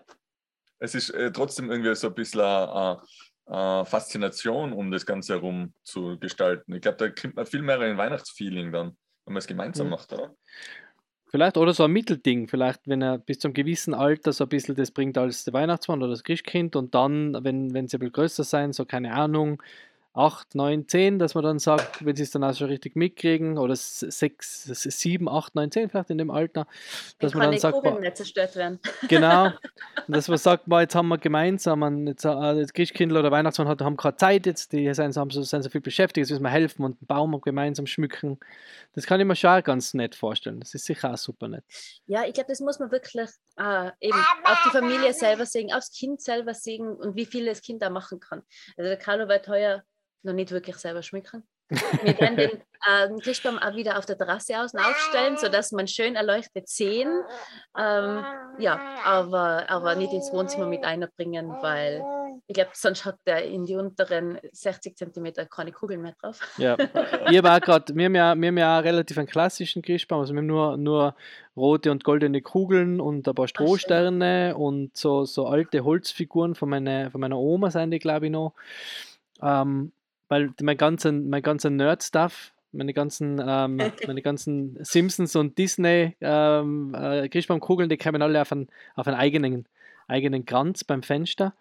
Es 0.78 0.94
ist 0.94 1.10
äh, 1.10 1.32
trotzdem 1.32 1.70
irgendwie 1.70 1.94
so 1.94 2.08
ein 2.08 2.14
bisschen 2.14 2.40
eine, 2.40 3.00
eine 3.46 3.84
Faszination, 3.84 4.72
um 4.72 4.90
das 4.90 5.06
Ganze 5.06 5.34
herum 5.34 5.72
zu 5.82 6.18
gestalten. 6.18 6.74
Ich 6.74 6.82
glaube, 6.82 6.98
da 6.98 7.08
kommt 7.08 7.36
man 7.36 7.46
viel 7.46 7.62
mehr 7.62 7.80
in 7.82 7.96
Weihnachtsfeeling 7.96 8.72
dann, 8.72 8.96
wenn 9.24 9.34
man 9.34 9.38
es 9.38 9.46
gemeinsam 9.46 9.86
mhm. 9.86 9.92
macht, 9.92 10.12
oder? 10.12 10.34
Vielleicht 11.30 11.56
oder 11.56 11.74
so 11.74 11.82
ein 11.82 11.90
Mittelding, 11.90 12.46
vielleicht 12.46 12.86
wenn 12.86 13.02
er 13.02 13.18
bis 13.18 13.40
zum 13.40 13.52
gewissen 13.52 13.92
Alter 13.92 14.32
so 14.32 14.44
ein 14.44 14.48
bisschen 14.48 14.76
das 14.76 14.92
bringt 14.92 15.18
als 15.18 15.42
der 15.42 15.52
Weihnachtsmann 15.52 16.00
oder 16.00 16.10
das 16.10 16.22
Christkind 16.22 16.76
und 16.76 16.94
dann, 16.94 17.42
wenn, 17.42 17.74
wenn 17.74 17.88
sie 17.88 17.96
ein 17.96 18.00
bisschen 18.00 18.12
größer 18.12 18.44
sein, 18.44 18.72
so 18.72 18.84
keine 18.84 19.12
Ahnung, 19.14 19.60
8, 20.14 20.54
9, 20.54 20.86
10, 20.86 21.18
dass 21.18 21.34
man 21.34 21.42
dann 21.42 21.58
sagt, 21.58 22.04
wenn 22.04 22.14
sie 22.14 22.22
es 22.22 22.30
dann 22.30 22.44
auch 22.44 22.54
schon 22.54 22.68
richtig 22.68 22.94
mitkriegen, 22.94 23.58
oder 23.58 23.74
6, 23.74 24.64
7, 24.64 25.28
8, 25.28 25.54
9, 25.56 25.70
10 25.72 25.90
vielleicht 25.90 26.10
in 26.10 26.18
dem 26.18 26.30
Alter, 26.30 26.66
dass 27.18 27.32
dann 27.32 27.40
man 27.40 27.50
dann 27.50 27.60
sagt, 27.60 27.82
boah, 27.82 28.00
nicht 28.00 28.16
zerstört 28.16 28.54
werden. 28.56 28.78
Genau, 29.08 29.50
dass 30.08 30.28
man 30.28 30.38
sagt, 30.38 30.64
boah, 30.66 30.80
jetzt 30.80 30.94
haben 30.94 31.08
wir 31.08 31.18
gemeinsam, 31.18 31.82
ein, 31.82 32.06
jetzt, 32.06 32.24
äh, 32.24 32.64
Christkindl 32.72 33.16
oder 33.16 33.32
Weihnachtsmann 33.32 33.66
hat, 33.66 33.80
haben 33.80 33.96
gerade 33.96 34.16
Zeit 34.16 34.46
jetzt, 34.46 34.72
die 34.72 34.92
sind, 34.94 35.16
haben 35.16 35.30
so, 35.30 35.42
sind 35.42 35.62
so 35.62 35.70
viel 35.70 35.80
beschäftigt, 35.80 36.24
jetzt 36.24 36.30
müssen 36.30 36.44
wir 36.44 36.50
helfen 36.50 36.84
und 36.84 36.98
einen 37.00 37.06
Baum 37.06 37.40
gemeinsam 37.40 37.86
schmücken. 37.86 38.38
Das 38.94 39.06
kann 39.06 39.20
ich 39.20 39.26
mir 39.26 39.34
schon 39.34 39.62
ganz 39.64 39.94
nett 39.94 40.14
vorstellen. 40.14 40.60
Das 40.60 40.74
ist 40.74 40.84
sicher 40.84 41.12
auch 41.12 41.18
super 41.18 41.48
nett. 41.48 41.64
Ja, 42.06 42.24
ich 42.24 42.34
glaube, 42.34 42.48
das 42.48 42.60
muss 42.60 42.78
man 42.78 42.92
wirklich 42.92 43.30
äh, 43.58 43.90
eben 44.00 44.18
auf 44.44 44.58
die 44.64 44.70
Familie 44.70 45.12
selber 45.12 45.44
sehen, 45.44 45.72
aufs 45.72 45.90
Kind 45.90 46.20
selber 46.20 46.54
sehen 46.54 46.88
und 46.88 47.16
wie 47.16 47.26
viel 47.26 47.46
das 47.46 47.62
Kind 47.62 47.82
da 47.82 47.90
machen 47.90 48.20
kann. 48.20 48.42
Also 48.76 48.88
der 48.88 48.96
Carlo 48.96 49.28
wird 49.28 49.48
heuer 49.48 49.82
noch 50.24 50.32
nicht 50.32 50.50
wirklich 50.50 50.76
selber 50.76 51.02
schmücken. 51.02 51.44
Wir 51.68 52.20
werden 52.20 52.36
den 52.36 52.50
äh, 52.50 53.20
Christbaum 53.22 53.58
auch 53.58 53.74
wieder 53.74 53.98
auf 53.98 54.04
der 54.04 54.18
Terrasse 54.18 54.60
außen 54.60 54.78
aufstellen, 54.78 55.36
sodass 55.38 55.72
man 55.72 55.88
schön 55.88 56.14
erleuchtet 56.14 56.68
sehen. 56.68 57.08
Ähm, 57.78 58.24
ja, 58.58 58.80
aber, 59.04 59.64
aber 59.68 59.94
nicht 59.94 60.12
ins 60.12 60.30
Wohnzimmer 60.32 60.66
mit 60.66 60.84
einbringen, 60.84 61.50
weil 61.62 62.02
ich 62.46 62.54
glaube, 62.54 62.70
sonst 62.74 63.04
hat 63.06 63.16
der 63.26 63.44
in 63.44 63.64
die 63.64 63.76
unteren 63.76 64.38
60 64.52 64.96
cm 64.96 65.48
keine 65.48 65.72
Kugeln 65.72 66.02
mehr 66.02 66.14
drauf. 66.20 66.40
Ja, 66.58 66.76
ich 67.30 67.42
auch 67.42 67.60
gerade, 67.60 67.94
wir, 67.94 68.04
haben 68.04 68.14
ja, 68.14 68.34
wir 68.34 68.48
haben 68.48 68.58
ja 68.58 68.78
auch 68.78 68.84
relativ 68.84 69.16
einen 69.16 69.26
klassischen 69.26 69.80
Christbaum, 69.80 70.20
also 70.20 70.34
wir 70.34 70.38
haben 70.38 70.46
nur, 70.46 70.76
nur 70.76 71.14
rote 71.56 71.90
und 71.90 72.04
goldene 72.04 72.42
Kugeln 72.42 73.00
und 73.00 73.26
ein 73.26 73.34
paar 73.34 73.48
Strohsterne 73.48 74.54
und 74.56 74.96
so, 74.96 75.24
so 75.24 75.46
alte 75.46 75.84
Holzfiguren 75.84 76.54
von, 76.54 76.68
meine, 76.68 77.10
von 77.10 77.20
meiner 77.20 77.38
Oma 77.38 77.70
sind 77.70 77.92
die, 77.92 77.98
glaube 77.98 78.26
ich, 78.26 78.32
noch. 78.32 78.52
Ähm, 79.40 79.92
weil 80.34 80.52
mein 80.60 80.76
ganzer, 80.76 81.12
mein 81.12 81.42
ganzer 81.42 81.70
Nerd-Stuff, 81.70 82.52
meine 82.72 82.92
ganzen, 82.92 83.40
ähm, 83.46 83.76
meine 84.08 84.20
ganzen 84.20 84.76
Simpsons 84.82 85.36
und 85.36 85.56
Disney 85.56 86.16
ähm, 86.20 86.92
äh, 86.92 87.28
Christbaumkugeln, 87.28 87.88
die 87.88 87.96
kommen 87.96 88.20
alle 88.20 88.42
auf 88.42 88.50
einen, 88.50 88.68
auf 88.96 89.06
einen 89.06 89.16
eigenen, 89.16 89.68
eigenen 90.08 90.44
Kranz 90.44 90.82
beim 90.82 91.04
Fenster. 91.04 91.54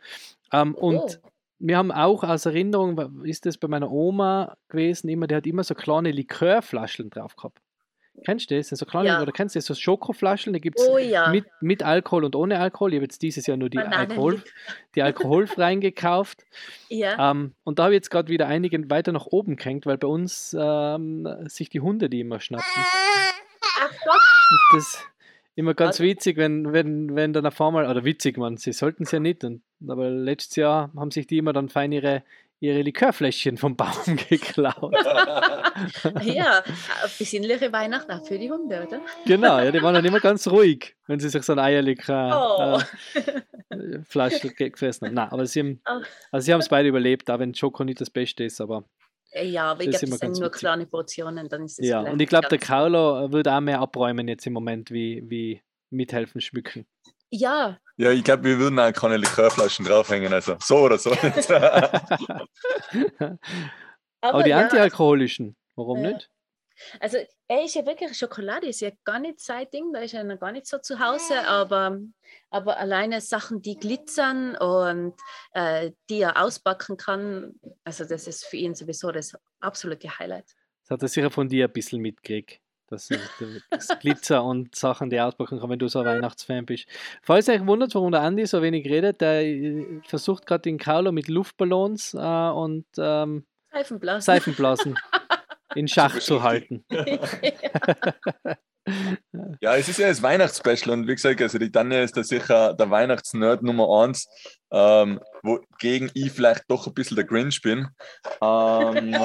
Ähm, 0.51 0.73
und 0.73 1.21
Oh. 1.23 1.29
wir 1.59 1.77
haben 1.77 1.91
auch 1.91 2.23
aus 2.23 2.47
Erinnerung, 2.47 3.23
ist 3.23 3.45
das 3.45 3.59
bei 3.59 3.67
meiner 3.67 3.91
Oma 3.91 4.57
gewesen, 4.69 5.07
immer, 5.07 5.27
die 5.27 5.35
hat 5.35 5.45
immer 5.45 5.63
so 5.63 5.75
kleine 5.75 6.09
Likörflaschen 6.09 7.11
drauf 7.11 7.35
gehabt. 7.35 7.61
Kennst 8.25 8.51
du 8.51 8.55
das? 8.55 8.69
Das 8.69 8.69
sind 8.69 8.77
So 8.77 8.85
kleine, 8.85 9.07
Ja. 9.09 9.21
oder 9.21 9.31
kennst 9.31 9.55
du 9.55 9.59
das? 9.59 9.65
So 9.65 9.73
Schokoflaschen, 9.73 10.53
da 10.53 10.59
gibt 10.59 10.79
es 10.79 10.87
Oh 10.87 10.97
ja. 10.97 11.29
mit, 11.29 11.45
mit 11.61 11.83
Alkohol 11.83 12.23
und 12.25 12.35
ohne 12.35 12.59
Alkohol. 12.59 12.93
Ich 12.93 12.97
habe 12.97 13.05
jetzt 13.05 13.21
dieses 13.21 13.47
Jahr 13.47 13.57
nur 13.57 13.69
die, 13.69 13.77
Bananenlikör. 13.77 14.11
Alkohol, 14.23 14.43
die 14.95 15.01
alkoholfreien 15.03 15.81
gekauft. 15.81 16.45
ja. 16.89 17.31
Ähm, 17.31 17.53
und 17.63 17.79
da 17.79 17.83
habe 17.85 17.93
ich 17.93 17.97
jetzt 17.97 18.11
gerade 18.11 18.29
wieder 18.29 18.47
einige 18.47 18.89
weiter 18.89 19.11
nach 19.11 19.25
oben 19.25 19.55
gehängt, 19.55 19.85
weil 19.85 19.97
bei 19.97 20.07
uns 20.07 20.55
ähm, 20.59 21.27
sich 21.45 21.69
die 21.69 21.81
Hunde 21.81 22.09
die 22.09 22.19
immer 22.21 22.39
schnappen. 22.39 22.65
Ach 22.75 23.91
Gott. 24.05 24.21
Und 24.51 24.77
das 24.77 24.87
ist 24.93 25.07
immer 25.55 25.73
ganz 25.73 25.99
witzig, 25.99 26.37
wenn, 26.37 26.71
wenn, 26.73 27.15
wenn 27.15 27.33
dann 27.33 27.45
auf 27.45 27.59
einmal, 27.61 27.87
oder 27.89 28.03
witzig, 28.05 28.37
man, 28.37 28.57
sie 28.57 28.73
sollten 28.73 29.03
es 29.03 29.11
ja 29.11 29.19
nicht, 29.19 29.43
und, 29.43 29.61
aber 29.87 30.09
letztes 30.09 30.55
Jahr 30.55 30.91
haben 30.95 31.11
sich 31.11 31.27
die 31.27 31.37
immer 31.37 31.53
dann 31.53 31.69
fein 31.69 31.91
ihre, 31.91 32.23
ihre 32.63 32.81
Likörfläschchen 32.81 33.57
vom 33.57 33.75
Baum 33.75 33.91
geklaut. 34.29 34.95
Ja, 36.23 36.63
besinnliche 37.19 37.71
Weihnacht 37.73 38.09
auch 38.09 38.25
für 38.25 38.37
die 38.37 38.49
Hunde, 38.49 38.85
oder? 38.87 39.01
genau, 39.25 39.59
ja, 39.59 39.71
die 39.71 39.81
waren 39.81 39.93
dann 39.95 40.05
immer 40.05 40.19
ganz 40.19 40.47
ruhig, 40.47 40.95
wenn 41.07 41.19
sie 41.19 41.29
sich 41.29 41.43
so 41.43 41.53
ein 41.53 41.59
Eierlikör 41.59 42.81
Oh. 42.83 43.17
äh, 43.73 43.99
Flasche 44.07 44.49
ge- 44.53 44.69
gefressen 44.69 45.07
haben. 45.07 45.15
Nein, 45.15 45.29
aber 45.29 45.45
sie 45.45 45.59
haben 45.59 45.81
Oh. 45.87 46.01
also 46.31 46.45
sie 46.45 46.53
haben 46.53 46.59
es 46.61 46.69
beide 46.69 46.87
überlebt, 46.89 47.29
auch 47.29 47.39
wenn 47.39 47.53
Schoko 47.53 47.83
nicht 47.83 47.99
das 48.01 48.09
Beste 48.09 48.43
ist, 48.45 48.61
aber 48.61 48.85
Äh, 49.31 49.47
Ja, 49.47 49.71
aber 49.71 49.81
ich 49.83 49.89
glaube, 49.89 50.05
das 50.09 50.19
sind 50.19 50.31
nur 50.39 50.47
witzig. 50.47 50.59
kleine 50.59 50.85
Portionen, 50.85 51.49
dann 51.49 51.63
ist 51.65 51.79
es 51.79 51.87
ja, 51.87 51.99
und 52.01 52.21
ich 52.21 52.29
glaube, 52.29 52.47
der 52.49 52.59
Carlo 52.59 53.31
wird 53.31 53.47
auch 53.47 53.59
mehr 53.61 53.79
abräumen 53.79 54.27
jetzt 54.27 54.45
im 54.47 54.53
Moment, 54.53 54.91
wie, 54.91 55.23
wie 55.27 55.61
mithelfen 55.89 56.39
schmücken. 56.41 56.85
Ja, 57.29 57.79
Ja, 57.95 58.11
ich 58.11 58.23
glaube, 58.23 58.43
wir 58.43 58.57
würden 58.57 58.79
auch 58.79 58.91
keine 58.91 59.17
Likörflaschen 59.17 59.85
draufhängen, 59.85 60.33
also 60.33 60.55
so 60.59 60.77
oder 60.79 60.97
so. 60.97 61.11
aber, 63.11 63.37
Aber 64.21 64.43
die 64.43 64.49
ja, 64.49 64.61
antialkoholischen, 64.61 65.55
warum 65.75 66.03
Ja. 66.03 66.13
nicht? 66.13 66.29
Also, 66.99 67.17
er 67.47 67.63
ist 67.63 67.75
ja 67.75 67.85
wirklich, 67.85 68.17
Schokolade 68.17 68.65
ist 68.65 68.81
ja 68.81 68.89
gar 69.03 69.19
nicht 69.19 69.39
sein 69.39 69.67
Ding, 69.71 69.93
da 69.93 69.99
ist 69.99 70.15
er 70.15 70.23
noch 70.23 70.39
gar 70.39 70.51
nicht 70.51 70.65
so 70.65 70.79
zu 70.79 70.99
Hause, 70.99 71.47
aber, 71.47 71.99
aber 72.49 72.77
alleine 72.77 73.21
Sachen, 73.21 73.61
die 73.61 73.75
glitzern 73.75 74.55
und 74.57 75.13
äh, 75.53 75.91
die 76.09 76.21
er 76.21 76.43
ausbacken 76.43 76.97
kann, 76.97 77.59
also 77.83 78.05
das 78.05 78.25
ist 78.25 78.45
für 78.45 78.57
ihn 78.57 78.73
sowieso 78.73 79.11
das 79.11 79.37
absolute 79.59 80.17
Highlight. 80.17 80.55
Das 80.81 80.89
hat 80.89 81.01
er 81.03 81.07
sicher 81.09 81.29
von 81.29 81.47
dir 81.47 81.67
ein 81.67 81.71
bisschen 81.71 82.01
mitgekriegt. 82.01 82.59
Das, 82.93 83.09
ist 83.09 83.19
das 83.69 83.99
Glitzer 83.99 84.43
und 84.43 84.75
Sachen, 84.75 85.09
die 85.09 85.19
auspacken 85.19 85.59
kann, 85.59 85.69
wenn 85.69 85.79
du 85.79 85.87
so 85.87 85.99
ein 85.99 86.05
Weihnachtsfan 86.05 86.65
bist. 86.65 86.85
Falls 87.21 87.47
ihr 87.47 87.55
euch 87.55 87.65
wundert, 87.65 87.95
warum 87.95 88.11
der 88.11 88.21
Andi 88.21 88.45
so 88.45 88.61
wenig 88.61 88.85
redet, 88.87 89.21
der 89.21 89.43
äh, 89.43 90.01
versucht 90.07 90.45
gerade 90.45 90.61
den 90.61 90.77
Carlo 90.77 91.11
mit 91.11 91.27
Luftballons 91.27 92.13
äh, 92.13 92.17
und 92.17 92.85
ähm, 92.97 93.45
Seifenblasen. 93.71 94.21
Seifenblasen 94.21 94.99
in 95.75 95.87
Schach 95.87 96.19
zu 96.19 96.43
halten. 96.43 96.85
Ja, 99.61 99.77
es 99.77 99.87
ist 99.87 99.97
ja 99.97 100.09
das 100.09 100.21
Weihnachtsspecial 100.21 100.91
und 100.91 101.07
wie 101.07 101.15
gesagt, 101.15 101.41
also 101.41 101.57
die 101.57 101.71
Tanja 101.71 102.03
ist 102.03 102.17
da 102.17 102.23
sicher 102.23 102.73
der 102.73 102.89
Weihnachtsnerd 102.89 103.63
Nummer 103.63 104.03
eins, 104.03 104.27
ähm, 104.71 105.21
wogegen 105.41 106.11
ich 106.13 106.33
vielleicht 106.33 106.63
doch 106.67 106.85
ein 106.87 106.93
bisschen 106.93 107.15
der 107.15 107.23
Grinch 107.23 107.61
bin. 107.61 107.87
Ähm, 108.41 109.15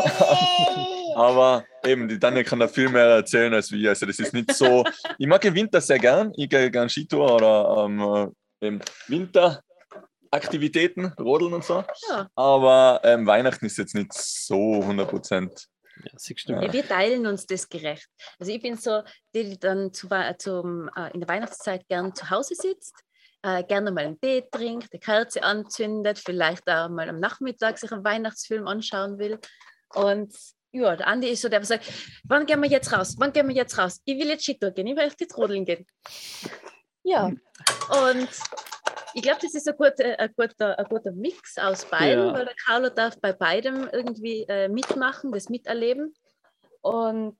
aber 1.18 1.64
eben, 1.84 2.08
die 2.08 2.18
Tanja 2.18 2.42
kann 2.44 2.60
da 2.60 2.68
viel 2.68 2.88
mehr 2.88 3.06
erzählen 3.06 3.52
als 3.52 3.70
wir. 3.72 3.90
Also 3.90 4.06
das 4.06 4.18
ist 4.18 4.32
nicht 4.32 4.54
so. 4.54 4.84
Ich 5.18 5.26
mag 5.26 5.40
den 5.40 5.54
Winter 5.54 5.80
sehr 5.80 5.98
gern. 5.98 6.32
Ich 6.36 6.48
gehe 6.48 6.70
gern 6.70 6.88
Skitour 6.88 7.34
oder 7.34 7.84
ähm, 7.84 8.00
äh, 8.00 8.28
eben 8.66 8.80
Winteraktivitäten, 9.08 11.12
Rodeln 11.18 11.54
und 11.54 11.64
so. 11.64 11.84
Ja. 12.08 12.28
Aber 12.34 13.00
ähm, 13.02 13.26
Weihnachten 13.26 13.66
ist 13.66 13.78
jetzt 13.78 13.94
nicht 13.94 14.12
so 14.12 14.80
100 14.80 15.10
Prozent. 15.10 15.66
Ja. 16.04 16.12
Ja. 16.62 16.72
Wir 16.72 16.86
teilen 16.86 17.26
uns 17.26 17.44
das 17.46 17.68
gerecht. 17.68 18.06
Also 18.38 18.52
ich 18.52 18.62
bin 18.62 18.76
so, 18.76 19.02
die, 19.34 19.50
die 19.50 19.58
dann 19.58 19.92
zu, 19.92 20.08
zum, 20.38 20.88
äh, 20.94 21.12
in 21.12 21.20
der 21.20 21.28
Weihnachtszeit 21.28 21.88
gern 21.88 22.14
zu 22.14 22.30
Hause 22.30 22.54
sitzt, 22.54 22.94
äh, 23.42 23.64
gerne 23.64 23.90
mal 23.90 24.04
einen 24.04 24.20
Tee 24.20 24.44
trinkt, 24.50 24.92
eine 24.92 25.00
Kerze 25.00 25.42
anzündet, 25.42 26.18
vielleicht 26.18 26.68
auch 26.68 26.88
mal 26.88 27.08
am 27.08 27.18
Nachmittag 27.18 27.78
sich 27.78 27.90
einen 27.90 28.04
Weihnachtsfilm 28.04 28.68
anschauen 28.68 29.18
will. 29.18 29.40
Und 29.94 30.32
ja, 30.72 30.96
der 30.96 31.06
Andi 31.06 31.28
ist 31.28 31.42
so, 31.42 31.48
der 31.48 31.64
sagt, 31.64 31.84
wann 32.24 32.46
gehen 32.46 32.62
wir 32.62 32.68
jetzt 32.68 32.92
raus? 32.92 33.16
Wann 33.18 33.32
gehen 33.32 33.48
wir 33.48 33.54
jetzt 33.54 33.78
raus? 33.78 34.00
Ich 34.04 34.18
will 34.18 34.28
jetzt 34.28 34.44
Skitour 34.44 34.70
gehen, 34.70 34.86
ich 34.86 34.96
will 34.96 35.10
jetzt 35.18 35.36
rodeln 35.36 35.64
gehen. 35.64 35.86
Ja, 37.02 37.26
und 37.26 38.28
ich 39.14 39.22
glaube, 39.22 39.38
das 39.40 39.54
ist 39.54 39.66
ein 39.68 39.76
guter, 39.76 40.18
ein, 40.18 40.34
guter, 40.36 40.78
ein 40.78 40.84
guter 40.86 41.12
Mix 41.12 41.56
aus 41.58 41.84
beiden, 41.86 42.26
Ja. 42.26 42.34
weil 42.34 42.44
der 42.44 42.54
Carlo 42.66 42.90
darf 42.90 43.18
bei 43.20 43.32
beidem 43.32 43.88
irgendwie 43.92 44.44
äh, 44.48 44.68
mitmachen, 44.68 45.32
das 45.32 45.48
miterleben. 45.48 46.14
Und 46.82 47.36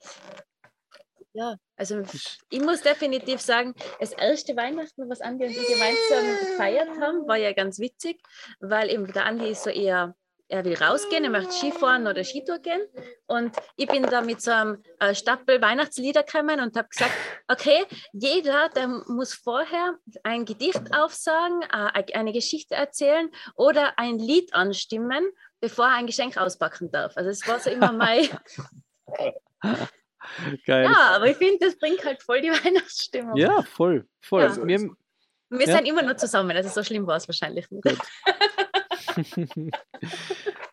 ja, 1.35 1.57
also 1.77 2.03
ich 2.51 2.61
muss 2.61 2.81
definitiv 2.81 3.41
sagen, 3.41 3.75
das 4.01 4.12
erste 4.12 4.57
Weihnachten, 4.57 5.09
was 5.09 5.21
Andi 5.21 5.45
und 5.45 5.53
ich 5.53 5.69
gemeinsam 5.69 6.38
gefeiert 6.41 6.88
haben, 7.01 7.29
war 7.29 7.37
ja 7.37 7.53
ganz 7.53 7.79
witzig, 7.79 8.21
weil 8.61 8.91
eben 8.91 9.12
der 9.12 9.27
Andi 9.27 9.51
ist 9.51 9.62
so 9.62 9.71
eher, 9.71 10.17
er 10.49 10.65
will 10.65 10.75
rausgehen, 10.77 11.25
er 11.25 11.31
möchte 11.31 11.53
Skifahren 11.53 12.07
oder 12.07 12.25
Skitour 12.25 12.59
gehen. 12.59 12.81
Und 13.27 13.55
ich 13.77 13.87
bin 13.87 14.03
da 14.03 14.23
mit 14.23 14.41
so 14.41 14.51
einem 14.51 14.83
äh, 14.99 15.15
Stapel 15.15 15.61
Weihnachtslieder 15.61 16.23
gekommen 16.23 16.61
und 16.61 16.77
habe 16.77 16.89
gesagt, 16.89 17.13
okay, 17.49 17.85
jeder, 18.13 18.69
der 18.71 18.89
muss 18.89 19.35
vorher 19.35 19.99
ein 20.23 20.45
Gedicht 20.47 20.81
aufsagen, 20.95 21.63
äh, 21.63 22.15
eine 22.15 22.33
Geschichte 22.33 22.75
erzählen 22.75 23.31
oder 23.57 23.99
ein 23.99 24.19
Lied 24.19 24.55
anstimmen, 24.55 25.29
bevor 25.61 25.87
er 25.87 25.97
ein 25.97 26.07
Geschenk 26.07 26.37
auspacken 26.39 26.91
darf. 26.91 27.17
Also 27.17 27.31
es 27.31 27.47
war 27.47 27.59
so 27.61 27.69
immer 27.71 27.93
mein, 27.93 28.29
Geil. 30.67 30.85
ja, 30.85 31.11
aber 31.15 31.27
ich 31.31 31.37
finde, 31.37 31.67
das 31.67 31.79
bringt 31.79 32.05
halt 32.05 32.23
voll 32.23 32.41
die 32.41 32.51
Weihnachtsstimmung. 32.65 33.37
Ja, 33.37 33.63
voll. 33.63 34.07
voll. 34.21 34.43
Ja. 34.43 34.57
Wir, 34.67 34.91
Wir 35.51 35.67
Ja. 35.67 35.77
sind 35.77 35.87
immer 35.87 36.03
nur 36.03 36.17
zusammen, 36.17 36.57
also 36.57 36.69
so 36.69 36.83
schlimm 36.83 37.07
war 37.07 37.17
es 37.17 37.29
wahrscheinlich 37.29 37.71
nicht. 37.71 37.85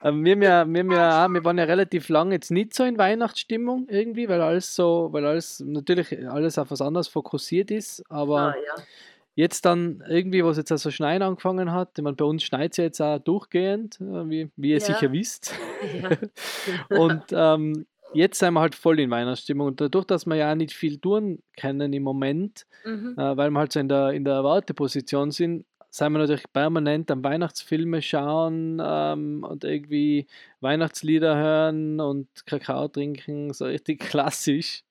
wir, 0.02 0.66
wir, 0.68 0.86
ja 0.96 1.26
auch, 1.26 1.30
wir 1.30 1.44
waren 1.44 1.58
ja 1.58 1.64
relativ 1.64 2.10
lange 2.10 2.36
jetzt 2.36 2.52
nicht 2.52 2.74
so 2.74 2.84
in 2.84 2.98
Weihnachtsstimmung 2.98 3.88
irgendwie, 3.90 4.30
weil 4.30 4.42
alles 4.42 4.76
so, 4.76 5.10
weil 5.12 5.26
alles 5.26 5.60
natürlich 5.66 6.28
alles 6.30 6.58
auf 6.58 6.72
was 6.72 6.82
anderes 6.82 7.08
fokussiert 7.08 7.72
ist, 7.72 8.04
aber 8.10 8.54
Ah, 8.54 8.56
ja. 8.56 8.84
jetzt 9.36 9.66
dann 9.66 10.04
irgendwie, 10.08 10.44
wo 10.44 10.50
es 10.50 10.58
jetzt 10.58 10.72
also 10.72 10.92
schneien 10.92 11.22
angefangen 11.22 11.72
hat, 11.72 11.98
ich 11.98 12.04
meine, 12.04 12.16
bei 12.16 12.26
uns 12.26 12.44
schneit 12.44 12.72
es 12.72 12.78
ja 12.78 12.84
jetzt 12.86 13.02
auch 13.02 13.20
durchgehend, 13.20 14.00
äh, 14.02 14.30
wie, 14.30 14.52
wie 14.56 14.70
ihr 14.72 14.78
Ja. 14.80 14.86
sicher 14.86 15.12
wisst. 15.12 15.54
Ja. 16.02 16.10
Und 16.98 17.24
ähm, 17.32 17.86
jetzt 18.14 18.40
sind 18.40 18.54
wir 18.54 18.62
halt 18.62 18.76
voll 18.76 19.00
in 19.00 19.10
Weihnachtsstimmung 19.12 19.68
und 19.68 19.82
dadurch, 19.82 20.06
dass 20.06 20.26
wir 20.26 20.36
ja 20.36 20.56
nicht 20.56 20.74
viel 20.74 20.98
tun 21.00 21.40
können 21.60 21.92
im 21.94 22.04
Moment, 22.04 22.66
Mhm. 22.86 23.16
äh, 23.18 23.36
weil 23.36 23.50
wir 23.52 23.60
halt 23.60 23.74
so 23.74 23.80
in 23.80 23.90
der, 23.90 24.12
in 24.12 24.24
der 24.24 24.44
Warteposition 24.44 25.32
sind, 25.32 25.66
sind 25.96 26.12
wir 26.12 26.20
natürlich 26.20 26.52
permanent 26.52 27.10
am 27.10 27.24
Weihnachtsfilme 27.24 28.02
schauen 28.02 28.82
ähm, 28.84 29.46
und 29.48 29.64
irgendwie 29.64 30.28
Weihnachtslieder 30.60 31.38
hören 31.38 32.02
und 32.02 32.28
Kakao 32.46 32.90
trinken, 32.90 33.54
so 33.54 33.64
richtig 33.64 34.00
klassisch. 34.10 34.84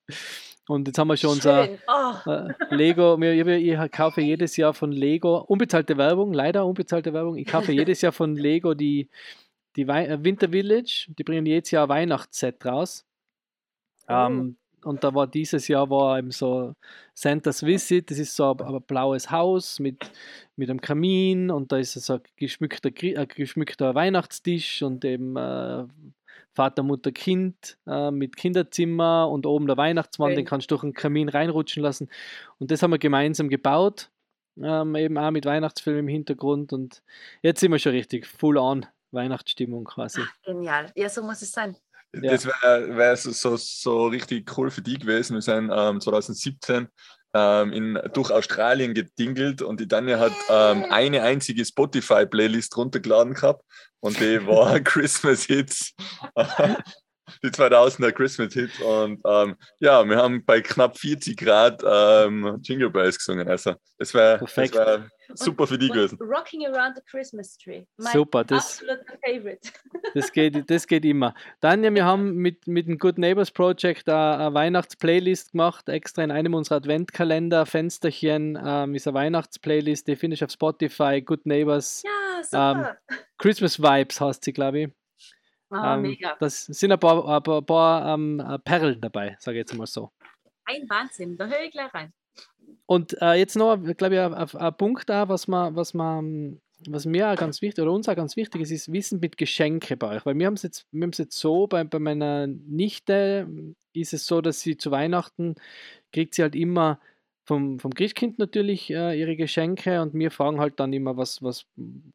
Und 0.67 0.87
jetzt 0.87 0.97
haben 0.97 1.09
wir 1.09 1.17
schon 1.17 1.33
unser 1.33 1.65
Schön. 1.65 1.77
Oh, 1.87 2.31
äh, 2.31 2.53
Lego, 2.75 3.21
ich, 3.21 3.45
ich 3.45 3.91
kaufe 3.91 4.21
jedes 4.21 4.57
Jahr 4.57 4.73
von 4.73 4.91
Lego, 4.91 5.37
unbezahlte 5.37 5.95
Werbung, 5.95 6.33
leider 6.33 6.65
unbezahlte 6.65 7.13
Werbung, 7.13 7.37
ich 7.37 7.45
kaufe 7.45 7.71
jedes 7.71 8.01
Jahr 8.01 8.11
von 8.11 8.35
Lego 8.35 8.73
die, 8.73 9.07
die 9.75 9.87
Wei 9.87 10.07
äh, 10.07 10.23
Winter 10.23 10.49
Village, 10.49 11.05
die 11.09 11.23
bringen 11.23 11.45
jedes 11.45 11.69
Jahr 11.69 11.83
ein 11.85 11.89
Weihnachtsset 11.89 12.65
raus. 12.65 13.05
Ähm, 14.07 14.57
und 14.85 15.03
da 15.03 15.13
war 15.13 15.27
dieses 15.27 15.67
Jahr 15.67 15.89
war 15.89 16.19
eben 16.19 16.31
so 16.31 16.73
Santa's 17.13 17.65
Visit, 17.65 18.11
das 18.11 18.19
ist 18.19 18.35
so 18.35 18.51
ein, 18.51 18.61
ein 18.61 18.81
blaues 18.83 19.31
Haus 19.31 19.79
mit, 19.79 20.11
mit 20.55 20.69
einem 20.69 20.79
Kamin 20.79 21.49
und 21.49 21.71
da 21.71 21.77
ist 21.77 21.93
so 21.93 22.13
ein 22.13 22.21
geschmückter, 22.35 22.89
ein 22.89 23.27
geschmückter 23.27 23.95
Weihnachtstisch 23.95 24.83
und 24.83 25.03
eben 25.03 25.35
äh, 25.37 25.85
Vater, 26.53 26.83
Mutter, 26.83 27.11
Kind 27.11 27.77
äh, 27.87 28.11
mit 28.11 28.37
Kinderzimmer 28.37 29.29
und 29.29 29.45
oben 29.45 29.67
der 29.67 29.77
Weihnachtsmann, 29.77 30.29
Schön. 30.29 30.37
den 30.37 30.45
kannst 30.45 30.69
du 30.69 30.75
durch 30.75 30.81
den 30.81 30.93
Kamin 30.93 31.29
reinrutschen 31.29 31.83
lassen. 31.83 32.09
Und 32.59 32.71
das 32.71 32.81
haben 32.81 32.91
wir 32.91 32.99
gemeinsam 32.99 33.49
gebaut, 33.49 34.09
ähm, 34.61 34.95
eben 34.95 35.17
auch 35.17 35.31
mit 35.31 35.45
Weihnachtsfilm 35.45 35.97
im 35.97 36.07
Hintergrund. 36.07 36.71
Und 36.71 37.03
jetzt 37.41 37.59
sind 37.59 37.71
wir 37.71 37.79
schon 37.79 37.91
richtig 37.91 38.25
full 38.25 38.57
on 38.57 38.85
Weihnachtsstimmung 39.11 39.83
quasi. 39.83 40.21
Genial. 40.43 40.91
Ja, 40.95 41.09
so 41.09 41.23
muss 41.23 41.41
es 41.41 41.51
sein. 41.51 41.75
Ja. 42.21 42.31
Das 42.31 42.45
wäre 42.45 42.95
wär 42.95 43.17
so, 43.17 43.57
so, 43.57 44.07
richtig 44.07 44.57
cool 44.57 44.69
für 44.71 44.81
die 44.81 44.97
gewesen. 44.97 45.35
Wir 45.35 45.41
sind 45.41 45.71
ähm, 45.73 45.99
2017 45.99 46.87
ähm, 47.33 47.73
in, 47.73 47.99
durch 48.13 48.31
Australien 48.31 48.93
gedingelt 48.93 49.61
und 49.61 49.79
die 49.79 49.87
Tanja 49.87 50.19
hat 50.19 50.33
ähm, 50.49 50.85
eine 50.89 51.21
einzige 51.23 51.65
Spotify-Playlist 51.65 52.75
runtergeladen 52.77 53.33
gehabt 53.33 53.63
und 53.99 54.19
die 54.19 54.45
war 54.47 54.79
Christmas 54.81 55.43
Hits. 55.43 55.93
Die 57.43 57.49
2000er 57.49 58.11
Christmas 58.11 58.53
Hits 58.53 58.79
und 58.81 59.21
ähm, 59.25 59.55
ja, 59.79 60.07
wir 60.07 60.17
haben 60.17 60.43
bei 60.45 60.61
knapp 60.61 60.97
40 60.97 61.37
Grad 61.37 61.83
ähm, 61.85 62.59
Jingle 62.61 62.89
Bells 62.89 63.17
gesungen. 63.17 63.47
Also 63.47 63.75
das 63.97 64.13
wäre 64.13 64.41
wär 64.41 65.09
super 65.33 65.65
für 65.65 65.77
die 65.77 65.89
Und 65.89 65.93
gewesen. 65.95 66.17
Rocking 66.21 66.65
Around 66.67 66.97
the 66.97 67.01
Christmas 67.09 67.57
Tree. 67.57 67.85
Mein 67.97 68.13
Super, 68.13 68.43
das- 68.43 68.83
Favorite. 69.25 69.69
Das 70.13 70.31
geht, 70.31 70.69
das 70.69 70.87
geht 70.87 71.03
immer. 71.03 71.33
Dann, 71.59 71.83
ja, 71.83 71.93
wir 71.93 72.05
haben 72.05 72.35
mit, 72.35 72.67
mit 72.67 72.87
dem 72.87 72.97
Good 72.97 73.17
Neighbors 73.17 73.51
Project 73.51 74.07
eine, 74.07 74.37
eine 74.45 74.53
Weihnachtsplaylist 74.53 75.51
gemacht, 75.51 75.89
extra 75.89 76.23
in 76.23 76.31
einem 76.31 76.53
unserer 76.53 76.77
Adventkalender, 76.77 77.65
Fensterchen, 77.65 78.57
ähm, 78.63 78.95
ist 78.95 79.07
eine 79.07 79.15
Weihnachtsplaylist, 79.15 80.07
die 80.07 80.15
findest 80.15 80.41
du 80.41 80.45
auf 80.45 80.51
Spotify, 80.51 81.21
Good 81.21 81.45
Neighbors, 81.45 82.03
Ja, 82.05 82.43
super. 82.43 82.97
Christmas 83.37 83.79
Vibes 83.81 84.21
heißt 84.21 84.43
sie, 84.45 84.53
glaube 84.53 84.79
ich. 84.79 84.89
Ah, 85.69 85.95
ähm, 85.95 86.03
mega. 86.03 86.35
Das 86.39 86.65
sind 86.65 86.91
ein 86.91 86.99
paar, 86.99 87.27
ein 87.27 87.43
paar, 87.43 87.57
ein 87.59 87.65
paar 87.65 88.13
ähm, 88.13 88.39
äh, 88.39 88.59
Perlen 88.59 89.01
dabei, 89.01 89.35
sage 89.39 89.57
ich 89.57 89.61
jetzt 89.61 89.75
mal 89.75 89.87
so. 89.87 90.11
Ein 90.65 90.89
Wahnsinn. 90.89 91.37
Da 91.37 91.47
höre 91.47 91.63
ich 91.63 91.71
gleich 91.71 91.93
rein. 91.93 92.13
Und 92.85 93.19
äh, 93.21 93.33
jetzt 93.33 93.55
noch, 93.55 93.77
glaube 93.97 94.15
ich, 94.15 94.21
ein, 94.21 94.33
ein, 94.33 94.55
ein 94.55 94.77
Punkt 94.77 95.09
da, 95.09 95.27
was 95.27 95.47
man, 95.47 95.75
was 95.75 95.93
man, 95.93 96.61
was 96.87 97.05
mir 97.05 97.29
auch 97.29 97.35
ganz 97.35 97.61
wichtig 97.61 97.81
oder 97.81 97.91
uns 97.91 98.07
auch 98.07 98.15
ganz 98.15 98.35
wichtig 98.35 98.61
ist, 98.61 98.71
ist 98.71 98.91
Wissen 98.91 99.19
mit 99.19 99.37
Geschenke 99.37 99.97
bei 99.97 100.15
euch. 100.15 100.25
Weil 100.25 100.37
wir 100.37 100.45
haben 100.45 100.53
es 100.53 100.63
jetzt, 100.63 100.85
wir 100.91 101.07
jetzt 101.07 101.37
so, 101.37 101.67
bei, 101.67 101.83
bei 101.83 101.99
meiner 101.99 102.47
Nichte 102.47 103.47
ist 103.93 104.13
es 104.13 104.25
so, 104.27 104.41
dass 104.41 104.59
sie 104.59 104.77
zu 104.77 104.91
Weihnachten 104.91 105.55
kriegt 106.11 106.35
sie 106.35 106.43
halt 106.43 106.55
immer 106.55 106.99
vom, 107.45 107.79
vom 107.79 107.93
Christkind 107.93 108.39
natürlich 108.39 108.89
äh, 108.91 109.19
ihre 109.19 109.35
Geschenke 109.35 110.01
und 110.01 110.13
wir 110.13 110.31
fragen 110.31 110.59
halt 110.59 110.79
dann 110.79 110.93
immer, 110.93 111.15
was, 111.17 111.41
was 111.43 111.65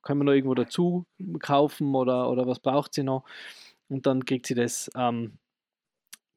können 0.02 0.20
wir 0.20 0.24
noch 0.24 0.32
irgendwo 0.32 0.54
dazu 0.54 1.06
kaufen 1.40 1.94
oder, 1.94 2.30
oder 2.30 2.46
was 2.46 2.58
braucht 2.60 2.94
sie 2.94 3.04
noch? 3.04 3.24
Und 3.88 4.06
dann 4.06 4.24
kriegt 4.24 4.46
sie 4.46 4.54
das, 4.54 4.90
ähm, 4.96 5.38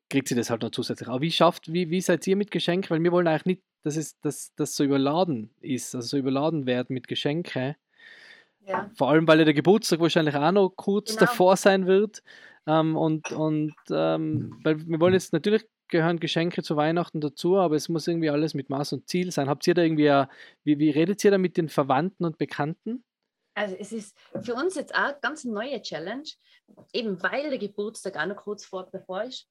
kriegt 0.09 0.27
sie 0.27 0.35
das 0.35 0.49
halt 0.49 0.61
noch 0.61 0.71
zusätzlich. 0.71 1.09
Aber 1.09 1.21
wie 1.21 1.31
schafft, 1.31 1.71
wie, 1.73 1.89
wie 1.89 2.01
seid 2.01 2.25
ihr 2.27 2.35
mit 2.35 2.51
Geschenken? 2.51 2.89
Weil 2.91 3.03
wir 3.03 3.11
wollen 3.11 3.27
eigentlich 3.27 3.45
nicht, 3.45 3.63
dass 3.83 3.97
es 3.97 4.19
dass, 4.21 4.53
das 4.55 4.75
so 4.75 4.83
überladen 4.83 5.49
ist, 5.61 5.95
also 5.95 6.07
so 6.07 6.17
überladen 6.17 6.65
werden 6.65 6.93
mit 6.93 7.07
Geschenke. 7.07 7.75
Ja. 8.65 8.89
Vor 8.95 9.09
allem, 9.09 9.27
weil 9.27 9.39
ja 9.39 9.45
der 9.45 9.53
Geburtstag 9.53 9.99
wahrscheinlich 9.99 10.35
auch 10.35 10.51
noch 10.51 10.69
kurz 10.69 11.11
Genau. 11.11 11.21
davor 11.21 11.57
sein 11.57 11.85
wird. 11.87 12.23
Ähm, 12.65 12.95
und 12.95 13.31
und 13.31 13.75
ähm, 13.91 14.57
weil 14.63 14.87
wir 14.87 14.99
wollen 15.01 15.13
jetzt 15.13 15.33
natürlich 15.33 15.65
gehören 15.89 16.19
Geschenke 16.19 16.63
zu 16.63 16.75
Weihnachten 16.75 17.21
dazu, 17.21 17.57
aber 17.57 17.75
es 17.75 17.89
muss 17.89 18.07
irgendwie 18.07 18.29
alles 18.29 18.53
mit 18.53 18.69
Maß 18.69 18.93
und 18.93 19.07
Ziel 19.09 19.31
sein. 19.31 19.49
Habt 19.49 19.65
ihr 19.67 19.73
da 19.73 19.81
irgendwie, 19.83 20.09
ein- 20.09 20.27
wie, 20.63 20.79
wie 20.79 20.89
redet 20.89 21.23
ihr 21.23 21.31
da 21.31 21.37
mit 21.37 21.57
den 21.57 21.69
Verwandten 21.69 22.25
und 22.25 22.37
Bekannten? 22.37 23.03
Also 23.55 23.75
es 23.79 23.91
ist 23.91 24.17
für 24.41 24.55
uns 24.55 24.75
jetzt 24.75 24.95
auch 24.95 25.19
ganz 25.21 25.45
eine 25.45 25.53
neue 25.53 25.81
Challenge, 25.81 26.23
eben 26.91 27.21
weil 27.21 27.49
der 27.49 27.59
Geburtstag 27.59 28.17
auch 28.17 28.25
noch 28.25 28.37
kurz 28.37 28.65
vor 28.65 28.89
bevor 28.89 29.23
ist. 29.23 29.47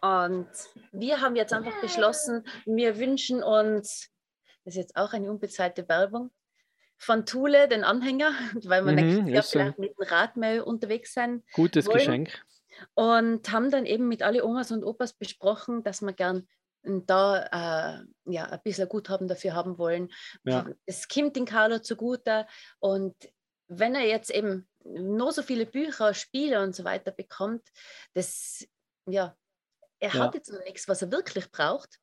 Und 0.00 0.48
wir 0.92 1.20
haben 1.20 1.34
jetzt 1.36 1.52
einfach 1.52 1.80
beschlossen, 1.80 2.44
wir 2.66 2.98
wünschen 2.98 3.42
uns, 3.42 4.10
das 4.64 4.74
ist 4.74 4.76
jetzt 4.76 4.96
auch 4.96 5.12
eine 5.12 5.30
unbezahlte 5.30 5.88
Werbung, 5.88 6.30
von 6.96 7.24
Thule 7.26 7.66
den 7.66 7.82
Anhänger, 7.82 8.30
weil 8.64 8.84
wir 8.84 8.92
Mhm, 8.92 9.24
nächstes 9.24 9.28
Jahr 9.32 9.38
ist 9.40 9.50
so. 9.50 9.58
vielleicht 9.58 9.78
mit 9.78 9.90
dem 9.98 10.06
Radmail 10.06 10.60
unterwegs 10.60 11.12
sein 11.14 11.42
Gutes 11.54 11.86
Wollen- 11.86 11.98
Geschenk. 11.98 12.44
Und 12.94 13.50
haben 13.50 13.70
dann 13.70 13.86
eben 13.86 14.08
mit 14.08 14.22
alle 14.22 14.44
Omas 14.44 14.70
und 14.70 14.84
Opas 14.84 15.12
besprochen, 15.12 15.82
dass 15.82 16.02
wir 16.02 16.12
gern 16.12 16.46
da 16.82 17.98
äh, 17.98 18.04
ja, 18.32 18.44
ein 18.46 18.60
bisschen 18.64 18.88
Guthaben 18.88 19.28
dafür 19.28 19.54
haben 19.54 19.76
wollen. 19.78 20.10
Ja. 20.44 20.66
Es 20.86 21.08
kommt 21.08 21.36
den 21.36 21.44
Carlo 21.44 21.78
zugute 21.80 22.46
und 22.78 23.14
wenn 23.68 23.94
er 23.94 24.06
jetzt 24.06 24.30
eben 24.30 24.66
nur 24.82 25.32
so 25.32 25.42
viele 25.42 25.66
Bücher, 25.66 26.14
Spiele 26.14 26.62
und 26.62 26.74
so 26.74 26.84
weiter 26.84 27.12
bekommt, 27.12 27.68
das, 28.14 28.66
ja, 29.06 29.36
er 30.00 30.14
Ja. 30.14 30.24
hat 30.24 30.34
jetzt 30.34 30.50
noch 30.50 30.64
nichts, 30.64 30.88
was 30.88 31.02
er 31.02 31.12
wirklich 31.12 31.50
braucht. 31.50 31.98